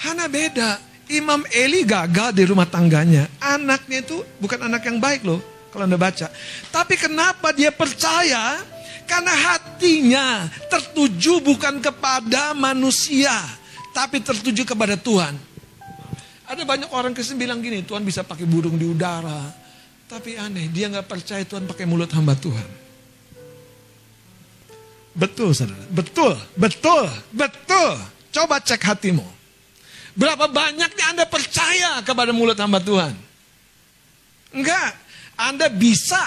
Hana 0.00 0.24
beda. 0.30 0.80
Imam 1.10 1.42
Eli 1.50 1.82
gagal 1.82 2.30
di 2.38 2.46
rumah 2.46 2.70
tangganya. 2.70 3.26
Anaknya 3.42 4.00
itu 4.00 4.22
bukan 4.38 4.70
anak 4.70 4.86
yang 4.86 5.02
baik 5.02 5.26
loh, 5.26 5.42
kalau 5.74 5.84
Anda 5.84 5.98
baca. 5.98 6.30
Tapi 6.70 6.94
kenapa 6.94 7.50
dia 7.50 7.74
percaya? 7.74 8.62
Karena 9.10 9.34
hatinya 9.34 10.46
tertuju 10.70 11.42
bukan 11.42 11.82
kepada 11.82 12.54
manusia, 12.54 13.34
tapi 13.90 14.22
tertuju 14.22 14.62
kepada 14.62 14.94
Tuhan. 14.94 15.34
Ada 16.46 16.62
banyak 16.62 16.94
orang 16.94 17.10
Kristen 17.10 17.34
bilang 17.34 17.58
gini, 17.58 17.82
Tuhan 17.82 18.06
bisa 18.06 18.22
pakai 18.22 18.46
burung 18.46 18.78
di 18.78 18.86
udara. 18.86 19.50
Tapi 20.10 20.34
aneh, 20.34 20.66
dia 20.74 20.90
nggak 20.90 21.06
percaya 21.06 21.46
Tuhan 21.46 21.70
pakai 21.70 21.86
mulut 21.86 22.10
hamba 22.10 22.34
Tuhan. 22.34 22.66
Betul 25.14 25.54
saudara, 25.54 25.86
betul, 25.94 26.34
betul, 26.58 27.06
betul. 27.30 27.94
Coba 28.34 28.58
cek 28.58 28.82
hatimu. 28.82 29.22
Berapa 30.18 30.50
banyaknya 30.50 31.14
Anda 31.14 31.24
percaya 31.30 32.02
kepada 32.02 32.34
mulut 32.34 32.58
hamba 32.58 32.82
Tuhan? 32.82 33.14
Enggak, 34.50 34.98
Anda 35.38 35.70
bisa 35.70 36.18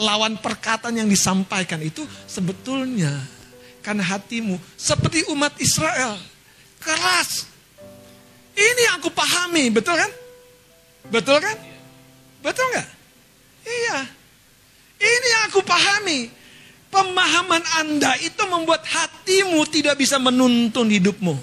lawan 0.00 0.40
perkataan 0.40 0.96
yang 0.96 1.08
disampaikan 1.08 1.84
itu 1.84 2.08
sebetulnya 2.24 3.20
karena 3.84 4.00
hatimu 4.00 4.56
seperti 4.80 5.28
umat 5.28 5.60
Israel 5.60 6.16
keras. 6.80 7.44
Ini 8.56 8.80
yang 8.88 8.96
aku 9.04 9.12
pahami, 9.12 9.68
betul 9.68 10.00
kan? 10.00 10.12
Betul 11.12 11.36
kan? 11.36 11.56
Betul 12.40 12.64
nggak? 12.72 12.99
Iya. 13.64 13.98
Ini 15.00 15.26
yang 15.32 15.42
aku 15.48 15.60
pahami. 15.64 16.30
Pemahaman 16.90 17.62
Anda 17.78 18.18
itu 18.18 18.42
membuat 18.50 18.82
hatimu 18.82 19.62
tidak 19.70 19.94
bisa 19.94 20.18
menuntun 20.18 20.90
hidupmu. 20.90 21.38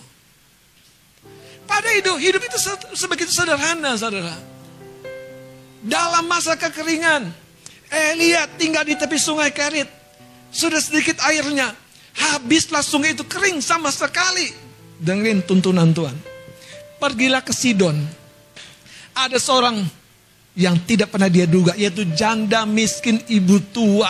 Pada 1.64 1.90
hidup, 1.96 2.20
hidup 2.20 2.42
itu 2.44 2.58
sebegitu 2.96 3.32
sederhana, 3.32 3.96
saudara. 3.96 4.36
Dalam 5.84 6.28
masa 6.28 6.60
kekeringan, 6.60 7.32
Elia 7.88 8.44
tinggal 8.60 8.84
di 8.84 9.00
tepi 9.00 9.16
sungai 9.16 9.56
Kerit. 9.56 9.88
Sudah 10.52 10.80
sedikit 10.84 11.20
airnya. 11.24 11.72
Habislah 12.18 12.82
sungai 12.84 13.14
itu 13.14 13.24
kering 13.24 13.62
sama 13.62 13.94
sekali. 13.94 14.52
Dengerin 14.98 15.46
tuntunan 15.46 15.94
Tuhan. 15.94 16.18
Pergilah 16.98 17.46
ke 17.46 17.54
Sidon. 17.54 17.94
Ada 19.14 19.38
seorang 19.38 19.86
yang 20.58 20.74
tidak 20.90 21.14
pernah 21.14 21.30
dia 21.30 21.46
duga, 21.46 21.78
yaitu 21.78 22.02
janda 22.18 22.66
miskin 22.66 23.22
ibu 23.30 23.62
tua 23.70 24.10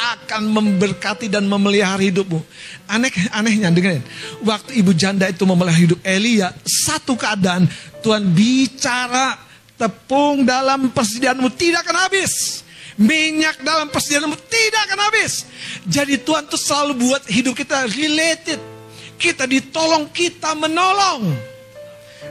akan 0.00 0.48
memberkati 0.48 1.26
dan 1.26 1.44
memelihara 1.44 2.00
hidupmu. 2.00 2.40
Aneh 2.88 3.12
anehnya 3.34 3.68
dengerin. 3.68 4.00
Waktu 4.46 4.78
ibu 4.80 4.94
janda 4.94 5.26
itu 5.28 5.42
memelihara 5.44 5.82
hidup 5.82 6.00
Elia, 6.06 6.54
satu 6.64 7.18
keadaan 7.18 7.68
Tuhan 8.00 8.32
bicara 8.32 9.36
tepung 9.74 10.46
dalam 10.46 10.94
persediaanmu 10.94 11.50
tidak 11.58 11.84
akan 11.84 12.06
habis. 12.06 12.62
Minyak 12.94 13.60
dalam 13.66 13.90
persediaanmu 13.90 14.38
tidak 14.48 14.80
akan 14.88 15.00
habis. 15.10 15.44
Jadi 15.84 16.22
Tuhan 16.22 16.46
tuh 16.46 16.60
selalu 16.60 16.92
buat 17.02 17.22
hidup 17.26 17.58
kita 17.58 17.90
related. 17.90 18.62
Kita 19.20 19.44
ditolong, 19.44 20.08
kita 20.08 20.56
menolong. 20.56 21.49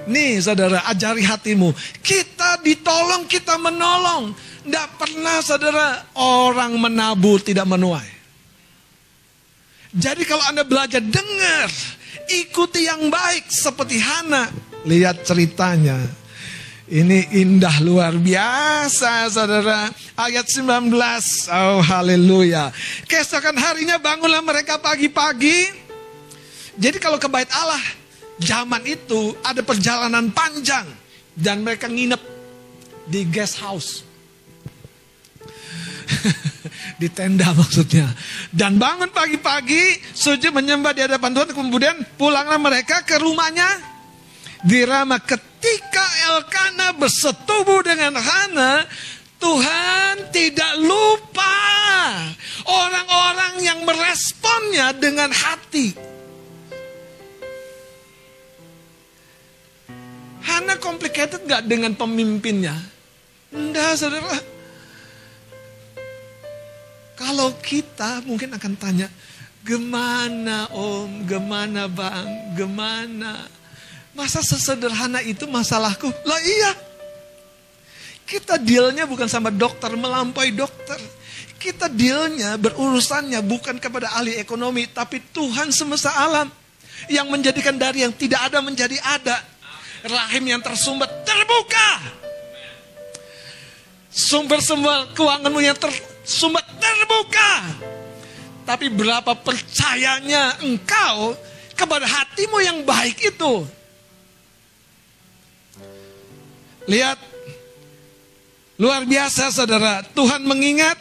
Nih 0.05 0.37
saudara, 0.37 0.85
ajari 0.85 1.25
hatimu. 1.25 1.73
Kita 2.01 2.61
ditolong, 2.61 3.25
kita 3.25 3.57
menolong. 3.57 4.33
Tidak 4.65 4.87
pernah 5.01 5.41
saudara 5.41 6.05
orang 6.13 6.77
menabur 6.77 7.41
tidak 7.41 7.65
menuai. 7.65 8.05
Jadi 9.89 10.21
kalau 10.29 10.45
Anda 10.45 10.61
belajar 10.61 11.01
dengar, 11.01 11.73
ikuti 12.29 12.85
yang 12.85 13.09
baik 13.09 13.49
seperti 13.49 13.97
Hana. 13.97 14.45
Lihat 14.85 15.25
ceritanya. 15.25 15.97
Ini 16.89 17.37
indah 17.37 17.81
luar 17.85 18.17
biasa 18.17 19.29
saudara. 19.29 19.89
Ayat 20.17 20.45
19. 20.49 20.89
Oh 21.49 21.81
haleluya. 21.81 22.73
Keesokan 23.05 23.57
harinya 23.57 24.01
bangunlah 24.01 24.41
mereka 24.41 24.77
pagi-pagi. 24.81 25.69
Jadi 26.77 26.97
kalau 26.97 27.21
ke 27.21 27.29
Allah. 27.29 27.98
Zaman 28.39 28.83
itu 28.87 29.35
ada 29.43 29.59
perjalanan 29.59 30.31
panjang. 30.31 30.87
Dan 31.35 31.63
mereka 31.63 31.87
nginep 31.87 32.19
di 33.07 33.21
guest 33.27 33.59
house. 33.63 34.03
di 37.01 37.07
tenda 37.07 37.55
maksudnya. 37.55 38.11
Dan 38.51 38.75
bangun 38.75 39.09
pagi-pagi, 39.11 39.99
sujud 40.11 40.51
menyembah 40.51 40.91
di 40.91 41.01
hadapan 41.07 41.31
Tuhan, 41.31 41.49
kemudian 41.55 41.95
pulanglah 42.19 42.59
mereka 42.59 43.03
ke 43.07 43.15
rumahnya 43.19 43.67
di 44.67 44.83
Rama. 44.83 45.19
Ketika 45.23 46.05
Elkana 46.35 46.95
bersetubuh 46.95 47.83
dengan 47.83 48.19
Hana, 48.19 48.83
Tuhan 49.39 50.35
tidak 50.35 50.73
lupa 50.83 51.55
orang-orang 52.67 53.63
yang 53.63 53.79
meresponnya 53.87 54.91
dengan 54.91 55.31
hati. 55.31 55.95
Hana 60.43 60.79
complicated 60.79 61.43
gak 61.43 61.67
dengan 61.67 61.91
pemimpinnya? 61.95 62.75
Enggak 63.49 63.97
saudara. 63.99 64.39
Kalau 67.19 67.51
kita 67.59 68.23
mungkin 68.23 68.55
akan 68.55 68.73
tanya, 68.79 69.11
gimana 69.67 70.71
om, 70.71 71.27
gimana 71.27 71.91
bang, 71.91 72.55
gimana? 72.55 73.43
Masa 74.15 74.39
sesederhana 74.39 75.19
itu 75.19 75.43
masalahku? 75.43 76.07
Lah 76.23 76.39
iya. 76.39 76.71
Kita 78.23 78.55
dealnya 78.61 79.03
bukan 79.09 79.27
sama 79.27 79.51
dokter, 79.51 79.91
melampaui 79.99 80.55
dokter. 80.55 80.95
Kita 81.59 81.91
dealnya, 81.91 82.55
berurusannya 82.55 83.43
bukan 83.43 83.83
kepada 83.83 84.15
ahli 84.15 84.39
ekonomi, 84.39 84.87
tapi 84.87 85.19
Tuhan 85.35 85.75
semesta 85.75 86.15
alam. 86.15 86.47
Yang 87.11 87.27
menjadikan 87.27 87.75
dari 87.75 88.07
yang 88.07 88.15
tidak 88.15 88.47
ada 88.47 88.63
menjadi 88.63 88.95
ada. 89.03 89.43
Rahim 90.05 90.43
yang 90.47 90.61
tersumbat 90.63 91.11
terbuka. 91.27 91.89
Sumber-sumber 94.09 95.11
keuanganmu 95.15 95.59
yang 95.59 95.75
tersumbat 95.75 96.65
terbuka. 96.79 97.51
Tapi 98.63 98.87
berapa 98.93 99.33
percayanya 99.33 100.61
engkau 100.63 101.35
kepada 101.75 102.05
hatimu 102.05 102.57
yang 102.61 102.77
baik 102.85 103.17
itu. 103.33 103.65
Lihat, 106.89 107.19
luar 108.79 109.05
biasa 109.05 109.53
saudara. 109.53 110.01
Tuhan 110.15 110.41
mengingat 110.41 110.97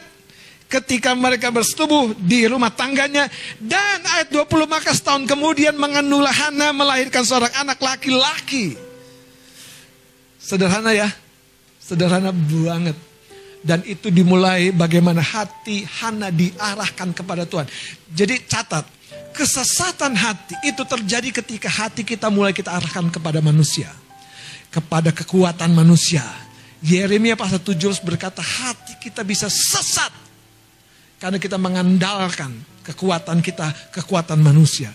ketika 0.69 1.17
mereka 1.17 1.49
bersetubuh 1.49 2.13
di 2.13 2.45
rumah 2.45 2.69
tangganya. 2.69 3.25
Dan 3.57 4.05
ayat 4.05 4.29
20 4.29 4.69
maka 4.69 4.93
setahun 4.93 5.25
kemudian 5.25 5.73
menganulah 5.73 6.31
Hana 6.31 6.69
melahirkan 6.71 7.25
seorang 7.25 7.51
anak 7.57 7.81
laki-laki. 7.81 8.88
Sederhana 10.49 10.97
ya, 10.97 11.05
sederhana 11.77 12.33
banget. 12.33 12.97
Dan 13.61 13.85
itu 13.85 14.09
dimulai 14.09 14.73
bagaimana 14.73 15.21
hati 15.21 15.85
Hana 15.85 16.33
diarahkan 16.33 17.13
kepada 17.13 17.45
Tuhan. 17.45 17.69
Jadi 18.09 18.49
catat, 18.49 18.87
kesesatan 19.35 20.17
hati 20.17 20.57
itu 20.65 20.81
terjadi 20.81 21.29
ketika 21.43 21.69
hati 21.69 22.01
kita 22.01 22.33
mulai 22.33 22.49
kita 22.49 22.73
arahkan 22.73 23.13
kepada 23.13 23.45
manusia. 23.45 23.93
Kepada 24.73 25.13
kekuatan 25.13 25.69
manusia. 25.69 26.25
Yeremia 26.81 27.37
pasal 27.37 27.61
17 27.61 28.01
berkata 28.01 28.41
hati 28.41 28.97
kita 28.97 29.21
bisa 29.21 29.51
sesat. 29.51 30.09
Karena 31.19 31.37
kita 31.37 31.59
mengandalkan 31.59 32.55
kekuatan 32.87 33.43
kita, 33.43 33.69
kekuatan 33.93 34.39
manusia. 34.39 34.89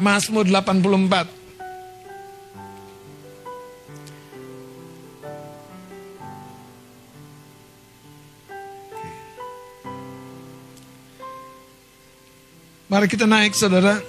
Mazmur 0.00 0.48
84. 0.48 1.28
Mari 12.92 13.08
kita 13.08 13.24
naik 13.24 13.56
saudara. 13.56 14.04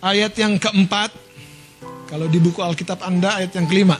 Ayat 0.00 0.32
yang 0.36 0.56
keempat. 0.60 1.12
Kalau 2.06 2.30
di 2.30 2.38
buku 2.38 2.62
Alkitab 2.62 3.02
Anda 3.02 3.42
ayat 3.42 3.52
yang 3.58 3.66
kelima. 3.66 3.98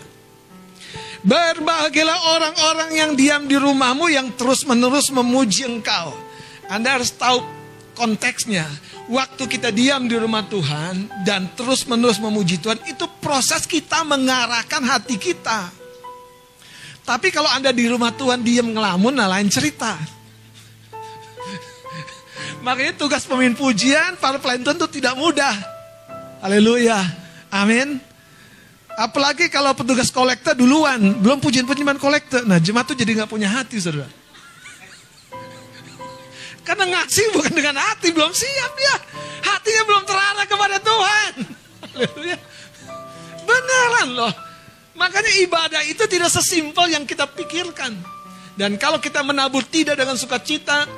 Berbahagialah 1.26 2.38
orang-orang 2.38 2.90
yang 2.94 3.10
diam 3.18 3.50
di 3.50 3.58
rumahmu 3.58 4.06
yang 4.06 4.30
terus-menerus 4.38 5.10
memuji 5.10 5.66
engkau. 5.66 6.14
Anda 6.70 6.98
harus 6.98 7.10
tahu 7.18 7.42
konteksnya. 7.98 8.62
Waktu 9.10 9.50
kita 9.50 9.74
diam 9.74 10.06
di 10.06 10.14
rumah 10.18 10.46
Tuhan 10.46 11.26
dan 11.26 11.50
terus-menerus 11.58 12.22
memuji 12.22 12.62
Tuhan, 12.62 12.78
itu 12.86 13.06
proses 13.18 13.66
kita 13.66 14.06
mengarahkan 14.06 14.82
hati 14.86 15.18
kita. 15.18 15.70
Tapi 17.06 17.30
kalau 17.30 17.46
Anda 17.50 17.70
di 17.70 17.86
rumah 17.86 18.10
Tuhan 18.14 18.42
diam 18.42 18.70
ngelamun, 18.70 19.14
nah 19.14 19.30
lain 19.30 19.46
cerita. 19.50 19.94
Makanya 22.66 22.98
tugas 22.98 23.22
pemimpin 23.26 23.54
pujian, 23.54 24.18
para 24.18 24.42
pelayan 24.42 24.62
Tuhan 24.66 24.78
itu 24.78 24.90
tidak 25.02 25.14
mudah. 25.14 25.75
Haleluya. 26.44 26.98
Amin. 27.48 28.00
Apalagi 28.96 29.52
kalau 29.52 29.76
petugas 29.76 30.08
kolektor 30.08 30.56
duluan, 30.56 31.20
belum 31.20 31.36
pujian-pujian 31.40 32.00
kolektor. 32.00 32.44
Nah 32.48 32.56
jemaat 32.56 32.88
itu 32.88 33.04
jadi 33.04 33.22
nggak 33.22 33.30
punya 33.30 33.48
hati, 33.52 33.76
saudara. 33.76 34.08
Karena 36.66 36.84
ngasih 36.96 37.30
bukan 37.36 37.52
dengan 37.54 37.76
hati, 37.78 38.10
belum 38.10 38.32
siap 38.32 38.72
ya. 38.74 38.96
Hatinya 39.46 39.82
belum 39.86 40.02
terarah 40.02 40.46
kepada 40.48 40.76
Tuhan. 40.82 41.32
Haleluya. 41.92 42.38
Beneran 43.46 44.08
loh. 44.16 44.32
Makanya 44.96 45.32
ibadah 45.44 45.82
itu 45.84 46.08
tidak 46.08 46.32
sesimpel 46.32 46.88
yang 46.88 47.04
kita 47.04 47.28
pikirkan. 47.28 47.94
Dan 48.56 48.80
kalau 48.80 48.96
kita 48.96 49.20
menabur 49.20 49.60
tidak 49.68 50.00
dengan 50.00 50.16
sukacita, 50.16 50.88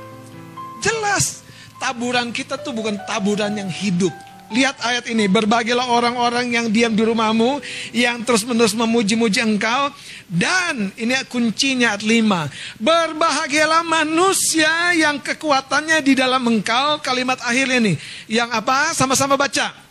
jelas 0.78 1.42
taburan 1.82 2.30
kita 2.30 2.54
tuh 2.62 2.70
bukan 2.70 2.94
taburan 3.04 3.58
yang 3.58 3.66
hidup. 3.66 4.14
Lihat 4.48 4.80
ayat 4.80 5.04
ini, 5.12 5.28
berbagilah 5.28 5.92
orang-orang 5.92 6.48
yang 6.48 6.66
diam 6.72 6.96
di 6.96 7.04
rumahmu, 7.04 7.60
yang 7.92 8.24
terus-menerus 8.24 8.72
memuji-muji 8.72 9.44
engkau. 9.44 9.92
Dan 10.24 10.88
ini 10.96 11.12
kuncinya 11.28 11.92
ayat 11.92 12.04
5. 12.04 12.48
Berbahagialah 12.80 13.84
manusia 13.84 14.96
yang 14.96 15.20
kekuatannya 15.20 16.00
di 16.00 16.16
dalam 16.16 16.40
engkau. 16.48 17.00
Kalimat 17.04 17.36
akhirnya 17.44 17.92
nih, 17.92 17.96
yang 18.32 18.48
apa? 18.48 18.96
Sama-sama 18.96 19.36
baca. 19.36 19.88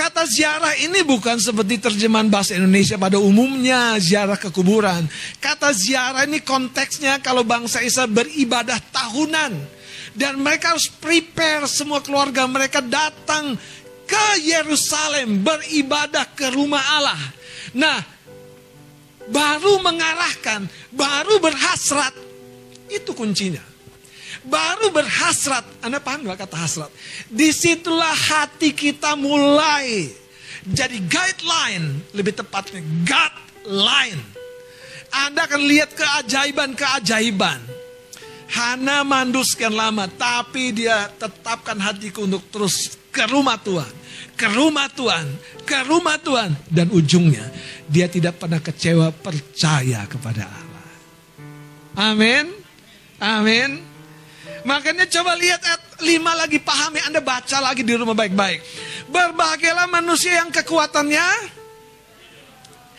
Kata 0.00 0.24
ziarah 0.24 0.80
ini 0.80 1.04
bukan 1.04 1.36
seperti 1.36 1.76
terjemahan 1.76 2.32
bahasa 2.32 2.56
Indonesia 2.56 2.96
pada 2.96 3.20
umumnya 3.20 4.00
ziarah 4.00 4.40
ke 4.40 4.48
kuburan. 4.48 5.04
Kata 5.36 5.76
ziarah 5.76 6.24
ini 6.24 6.40
konteksnya 6.40 7.20
kalau 7.20 7.44
bangsa 7.44 7.84
Israel 7.84 8.08
beribadah 8.08 8.80
tahunan. 8.80 9.79
Dan 10.20 10.44
mereka 10.44 10.76
harus 10.76 10.92
prepare 10.92 11.64
semua 11.64 12.04
keluarga 12.04 12.44
mereka 12.44 12.84
datang 12.84 13.56
ke 14.04 14.26
Yerusalem 14.44 15.40
beribadah 15.40 16.28
ke 16.36 16.52
rumah 16.52 16.84
Allah. 17.00 17.22
Nah, 17.72 18.04
baru 19.32 19.80
mengarahkan, 19.80 20.68
baru 20.92 21.40
berhasrat. 21.40 22.12
Itu 22.92 23.16
kuncinya 23.16 23.70
baru 24.46 24.88
berhasrat. 24.94 25.64
Anda 25.84 26.00
paham 26.00 26.24
gak 26.28 26.48
kata 26.48 26.56
hasrat? 26.56 26.90
Di 27.28 27.52
situlah 27.52 28.14
hati 28.14 28.72
kita 28.72 29.12
mulai 29.18 30.08
jadi 30.64 31.00
guideline, 31.08 32.04
lebih 32.12 32.36
tepatnya 32.36 32.84
guideline. 33.04 34.20
Anda 35.10 35.48
akan 35.48 35.62
lihat 35.66 35.96
keajaiban-keajaiban. 35.96 37.79
Hana 38.50 39.06
mandu 39.06 39.46
sekian 39.46 39.74
lama, 39.74 40.10
tapi 40.10 40.74
dia 40.74 41.06
tetapkan 41.14 41.78
hatiku 41.78 42.26
untuk 42.26 42.42
terus 42.50 42.98
ke 43.14 43.22
rumah 43.30 43.58
Tuhan. 43.62 43.90
Ke 44.34 44.50
rumah 44.50 44.88
Tuhan, 44.90 45.26
ke 45.62 45.78
rumah 45.86 46.16
Tuhan. 46.18 46.56
Dan 46.66 46.90
ujungnya, 46.90 47.46
dia 47.86 48.10
tidak 48.10 48.42
pernah 48.42 48.58
kecewa 48.58 49.14
percaya 49.14 50.02
kepada 50.10 50.48
Allah. 50.48 50.88
Amin. 52.10 52.50
Amin. 53.20 53.90
Makanya 54.64 55.08
coba 55.08 55.36
lihat 55.36 55.60
ayat 55.64 55.82
5 56.00 56.40
lagi 56.40 56.58
pahami 56.60 57.00
Anda 57.04 57.20
baca 57.24 57.56
lagi 57.60 57.80
di 57.80 57.94
rumah 57.96 58.16
baik-baik. 58.16 58.60
Berbahagialah 59.08 59.88
manusia 59.88 60.40
yang 60.40 60.52
kekuatannya 60.52 61.28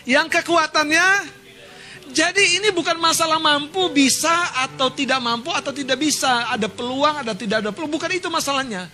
yang 0.09 0.25
kekuatannya 0.25 1.05
jadi 2.11 2.61
ini 2.61 2.69
bukan 2.75 2.99
masalah 2.99 3.39
mampu 3.39 3.87
bisa 3.91 4.51
atau 4.67 4.91
tidak 4.91 5.19
mampu 5.23 5.49
atau 5.49 5.71
tidak 5.71 5.97
bisa, 5.97 6.51
ada 6.51 6.67
peluang 6.67 7.23
ada 7.23 7.33
tidak 7.33 7.63
ada 7.65 7.71
peluang, 7.71 7.95
bukan 7.95 8.11
itu 8.11 8.27
masalahnya. 8.27 8.91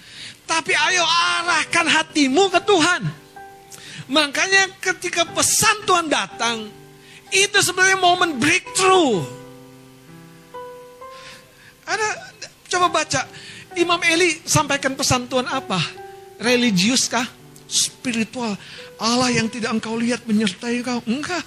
Tapi 0.48 0.72
ayo 0.72 1.04
arahkan 1.04 1.86
hatimu 1.86 2.48
ke 2.54 2.60
Tuhan. 2.64 3.02
Makanya 4.08 4.72
ketika 4.80 5.28
pesan 5.28 5.84
Tuhan 5.84 6.08
datang, 6.08 6.72
itu 7.36 7.58
sebenarnya 7.60 8.00
momen 8.00 8.40
breakthrough. 8.40 9.28
Ada 11.84 12.08
Coba 12.68 12.92
baca, 12.92 13.24
Imam 13.80 14.00
Eli 14.04 14.44
sampaikan 14.44 14.92
pesan 15.00 15.32
Tuhan 15.32 15.48
apa? 15.48 15.80
Religius 16.44 17.08
kah? 17.08 17.24
Spiritual. 17.68 18.60
Allah 19.00 19.32
yang 19.32 19.48
tidak 19.48 19.72
engkau 19.72 19.96
lihat 19.96 20.28
menyertai 20.28 20.84
engkau. 20.84 21.00
Enggak. 21.08 21.44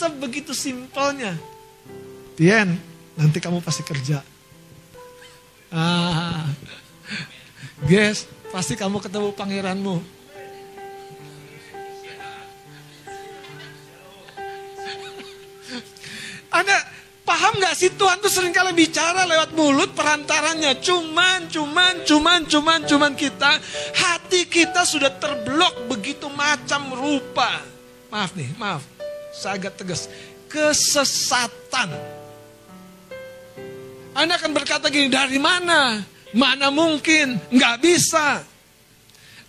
Sebegitu 0.00 0.56
simpelnya. 0.56 1.36
Tien, 2.32 2.72
nanti 3.20 3.36
kamu 3.36 3.60
pasti 3.60 3.84
kerja. 3.84 4.24
Ah, 5.68 6.48
guys, 7.84 8.24
pasti 8.48 8.80
kamu 8.80 8.96
ketemu 9.04 9.28
pangeranmu. 9.36 10.00
Ada 16.48 16.76
Paham 17.20 17.62
gak 17.62 17.78
sih 17.78 17.94
Tuhan 17.94 18.18
tuh 18.18 18.32
sering 18.32 18.50
kali 18.50 18.74
bicara 18.74 19.22
lewat 19.22 19.54
mulut 19.54 19.94
perantaranya. 19.94 20.74
Cuman, 20.82 21.46
cuman, 21.46 22.02
cuman, 22.02 22.42
cuman, 22.48 22.80
cuman 22.88 23.12
kita. 23.14 23.54
Hati 23.94 24.50
kita 24.50 24.82
sudah 24.82 25.14
terblok 25.14 25.86
begitu 25.86 26.26
macam 26.26 26.90
rupa. 26.90 27.62
Maaf 28.10 28.34
nih, 28.34 28.50
maaf. 28.58 28.99
Saya 29.40 29.56
agak 29.56 29.80
tegas. 29.80 30.04
Kesesatan. 30.52 31.96
Anda 34.12 34.36
akan 34.36 34.52
berkata 34.52 34.92
gini, 34.92 35.08
dari 35.08 35.40
mana? 35.40 36.04
Mana 36.36 36.68
mungkin? 36.68 37.40
Nggak 37.48 37.76
bisa. 37.80 38.44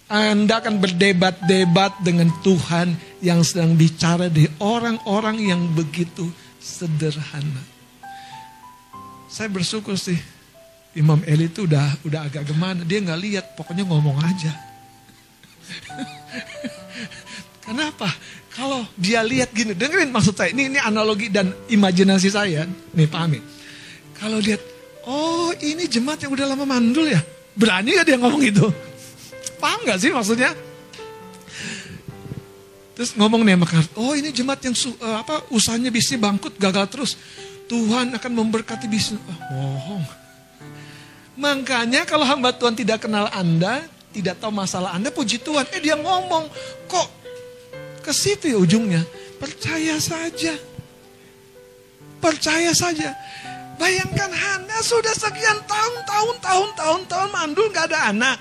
Anda 0.08 0.64
akan 0.64 0.80
berdebat-debat 0.80 2.00
dengan 2.08 2.32
Tuhan 2.40 2.96
yang 3.20 3.44
sedang 3.44 3.76
bicara 3.76 4.32
di 4.32 4.48
orang-orang 4.64 5.44
yang 5.44 5.62
begitu 5.76 6.32
sederhana. 6.64 7.64
Saya 9.28 9.48
bersyukur 9.48 9.96
sih 9.96 10.20
Imam 10.92 11.24
Eli 11.24 11.48
itu 11.48 11.64
udah 11.64 11.96
udah 12.04 12.28
agak 12.28 12.44
gimana, 12.44 12.84
dia 12.84 13.00
nggak 13.00 13.22
lihat, 13.24 13.46
pokoknya 13.56 13.88
ngomong 13.88 14.20
aja. 14.20 14.52
Kenapa? 17.66 18.12
Kalau 18.62 18.86
dia 18.94 19.26
lihat 19.26 19.50
gini, 19.58 19.74
dengerin 19.74 20.14
maksud 20.14 20.38
saya, 20.38 20.54
ini 20.54 20.70
ini 20.70 20.78
analogi 20.78 21.34
dan 21.34 21.50
imajinasi 21.66 22.30
saya, 22.30 22.70
nih 22.94 23.10
pahami. 23.10 23.42
Kalau 24.22 24.38
lihat, 24.38 24.62
oh 25.10 25.50
ini 25.66 25.90
jemaat 25.90 26.22
yang 26.22 26.30
udah 26.30 26.46
lama 26.46 26.70
mandul 26.70 27.10
ya, 27.10 27.18
berani 27.58 27.98
gak 27.98 28.06
dia 28.06 28.22
ngomong 28.22 28.46
itu? 28.46 28.70
Paham 29.58 29.82
gak 29.90 29.98
sih 29.98 30.14
maksudnya? 30.14 30.54
Terus 32.94 33.18
ngomong 33.18 33.42
nih 33.42 33.58
sama 33.58 33.82
oh 33.98 34.14
ini 34.14 34.30
jemaat 34.30 34.62
yang 34.62 34.78
uh, 34.78 35.26
apa 35.26 35.42
usahanya 35.50 35.90
bisnis 35.90 36.22
bangkrut 36.22 36.54
gagal 36.62 36.86
terus. 36.86 37.12
Tuhan 37.66 38.14
akan 38.14 38.32
memberkati 38.46 38.86
bisnis. 38.86 39.18
Oh, 39.26 39.42
bohong. 39.58 40.06
Makanya 41.42 42.06
kalau 42.06 42.30
hamba 42.30 42.54
Tuhan 42.54 42.78
tidak 42.78 43.10
kenal 43.10 43.26
Anda, 43.34 43.90
tidak 44.14 44.38
tahu 44.38 44.54
masalah 44.54 44.94
Anda, 44.94 45.10
puji 45.10 45.42
Tuhan. 45.42 45.66
Eh 45.74 45.82
dia 45.82 45.98
ngomong, 45.98 46.46
kok 46.86 47.21
ke 48.02 48.12
situ 48.12 48.52
ya 48.52 48.58
ujungnya. 48.58 49.06
Percaya 49.38 49.98
saja. 50.02 50.54
Percaya 52.22 52.70
saja. 52.74 53.18
Bayangkan 53.82 54.30
Hana 54.30 54.78
sudah 54.86 55.10
sekian 55.18 55.58
tahun, 55.66 56.06
tahun, 56.06 56.36
tahun, 56.38 56.70
tahun, 56.78 57.02
tahun 57.10 57.30
mandul 57.34 57.74
gak 57.74 57.90
ada 57.90 58.14
anak. 58.14 58.38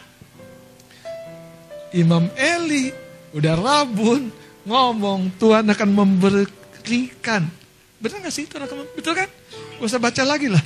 Imam 1.97 2.29
Eli 2.37 2.93
udah 3.33 3.57
rabun, 3.57 4.29
ngomong 4.69 5.33
Tuhan 5.41 5.65
akan 5.65 5.89
memberikan. 5.97 7.49
Benar 7.97 8.17
gak 8.21 8.35
sih 8.37 8.45
Tuhan 8.45 8.69
akan 8.69 8.85
betul 8.93 9.17
kan? 9.17 9.33
Gak 9.81 9.89
usah 9.89 9.97
baca 9.97 10.23
lagi 10.29 10.53
lah. 10.53 10.61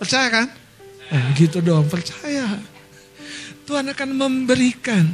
Percaya 0.00 0.32
kan? 0.32 0.46
Eh, 1.12 1.24
gitu 1.36 1.60
dong, 1.60 1.84
percaya. 1.84 2.56
Tuhan 3.68 3.84
akan 3.92 4.08
memberikan. 4.16 5.04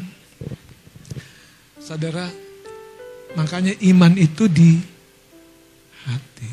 Saudara, 1.83 2.31
makanya 3.37 3.77
iman 3.93 4.17
itu 4.17 4.49
di 4.49 4.81
hati. 6.09 6.51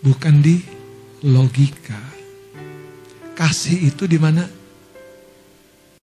Bukan 0.00 0.40
di 0.40 0.56
logika. 1.28 2.00
Kasih 3.36 3.92
itu 3.92 4.08
di 4.08 4.16
mana? 4.16 4.48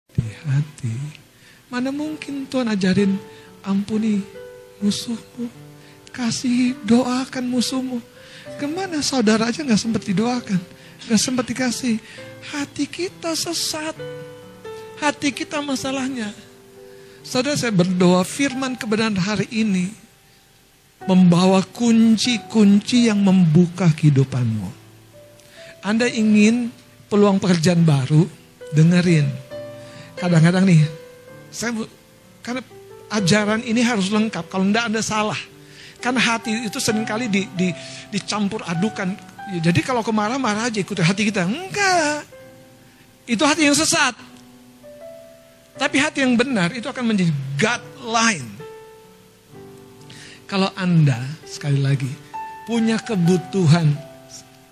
Di 0.09 0.25
hati. 0.49 0.93
Mana 1.69 1.93
mungkin 1.93 2.49
Tuhan 2.49 2.69
ajarin 2.73 3.17
ampuni 3.61 4.25
musuhmu. 4.81 5.49
Kasih 6.09 6.73
doakan 6.81 7.45
musuhmu. 7.45 8.01
Ke 8.57 8.65
mana 8.65 9.01
saudara 9.05 9.49
aja 9.49 9.61
gak 9.61 9.81
sempat 9.81 10.01
didoakan. 10.05 10.61
Gak 11.05 11.21
sempat 11.21 11.45
dikasih. 11.45 12.01
Hati 12.53 12.85
kita 12.89 13.33
sesat. 13.37 13.93
Hati 15.01 15.29
kita 15.29 15.61
masalahnya. 15.61 16.33
Saudara 17.26 17.57
saya 17.57 17.73
berdoa 17.73 18.21
firman 18.21 18.78
kebenaran 18.78 19.17
hari 19.17 19.49
ini 19.49 19.89
membawa 21.09 21.65
kunci-kunci 21.65 23.09
yang 23.09 23.17
membuka 23.17 23.89
kehidupanmu. 23.89 24.69
Anda 25.82 26.05
ingin 26.05 26.69
peluang 27.09 27.41
pekerjaan 27.41 27.82
baru, 27.82 28.30
dengerin. 28.78 29.26
Kadang-kadang 30.21 30.69
nih, 30.69 30.86
saya 31.49 31.73
karena 32.45 32.61
ajaran 33.09 33.65
ini 33.65 33.82
harus 33.82 34.13
lengkap. 34.13 34.45
Kalau 34.45 34.69
tidak 34.69 34.86
Anda 34.86 35.01
salah. 35.01 35.41
Karena 35.97 36.21
hati 36.21 36.69
itu 36.69 36.78
sering 36.78 37.09
kali 37.09 37.26
di, 37.26 37.49
di, 37.57 37.73
dicampur 38.13 38.61
adukan. 38.69 39.17
Jadi 39.65 39.82
kalau 39.82 40.05
kemarah-marah 40.05 40.69
aja 40.69 40.78
ikuti 40.78 41.01
hati 41.01 41.26
kita. 41.34 41.49
Enggak. 41.49 42.21
Itu 43.26 43.41
hati 43.49 43.65
yang 43.65 43.73
sesat. 43.73 44.13
Tapi 45.76 45.99
hati 45.99 46.23
yang 46.23 46.39
benar 46.39 46.71
itu 46.71 46.88
akan 46.88 47.03
menjadi 47.11 47.32
guideline. 47.59 48.47
Kalau 50.47 50.71
Anda, 50.78 51.19
sekali 51.43 51.82
lagi, 51.82 52.07
punya 52.69 52.95
kebutuhan, 53.01 53.91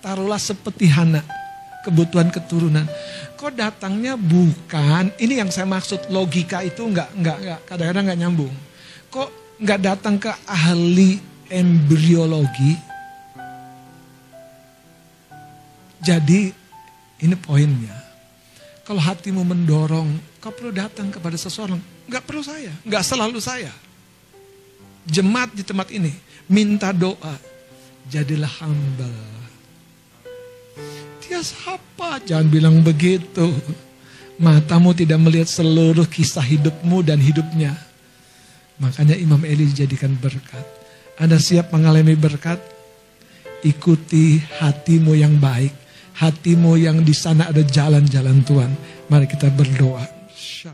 taruhlah 0.00 0.40
seperti 0.40 0.88
Hana, 0.88 1.20
kebutuhan 1.84 2.32
keturunan. 2.32 2.86
Kok 3.36 3.52
datangnya 3.52 4.16
bukan, 4.16 5.12
ini 5.20 5.42
yang 5.42 5.52
saya 5.52 5.68
maksud 5.68 6.08
logika 6.08 6.64
itu 6.64 6.86
enggak, 6.88 7.10
enggak, 7.12 7.36
enggak 7.42 7.60
kadang-kadang 7.68 8.04
enggak 8.08 8.20
nyambung. 8.24 8.54
Kok 9.12 9.30
enggak 9.60 9.80
datang 9.82 10.16
ke 10.16 10.30
ahli 10.48 11.20
embriologi? 11.52 12.72
Jadi 16.00 16.52
ini 17.24 17.36
poinnya. 17.36 17.96
Kalau 18.84 19.00
hatimu 19.00 19.42
mendorong, 19.42 20.33
kau 20.44 20.52
perlu 20.52 20.76
datang 20.76 21.08
kepada 21.08 21.40
seseorang. 21.40 21.80
Enggak 22.04 22.28
perlu 22.28 22.44
saya, 22.44 22.68
enggak 22.84 23.00
selalu 23.00 23.40
saya. 23.40 23.72
Jemaat 25.08 25.56
di 25.56 25.64
tempat 25.64 25.88
ini, 25.88 26.12
minta 26.52 26.92
doa. 26.92 27.40
Jadilah 28.12 28.52
hamba. 28.60 29.08
Dia 31.24 31.40
siapa? 31.40 32.20
Jangan 32.28 32.52
bilang 32.52 32.84
begitu. 32.84 33.48
Matamu 34.36 34.92
tidak 34.92 35.16
melihat 35.24 35.48
seluruh 35.48 36.04
kisah 36.04 36.44
hidupmu 36.44 37.00
dan 37.00 37.16
hidupnya. 37.16 37.72
Makanya 38.76 39.16
Imam 39.16 39.40
Eli 39.48 39.72
dijadikan 39.72 40.12
berkat. 40.20 40.66
Anda 41.16 41.40
siap 41.40 41.72
mengalami 41.72 42.12
berkat? 42.12 42.60
Ikuti 43.64 44.44
hatimu 44.60 45.16
yang 45.16 45.40
baik 45.40 45.72
hatimu 46.14 46.78
yang 46.78 47.02
di 47.02 47.14
sana 47.14 47.50
ada 47.50 47.62
jalan-jalan 47.62 48.38
Tuhan. 48.46 48.70
Mari 49.10 49.26
kita 49.26 49.50
berdoa. 49.50 50.13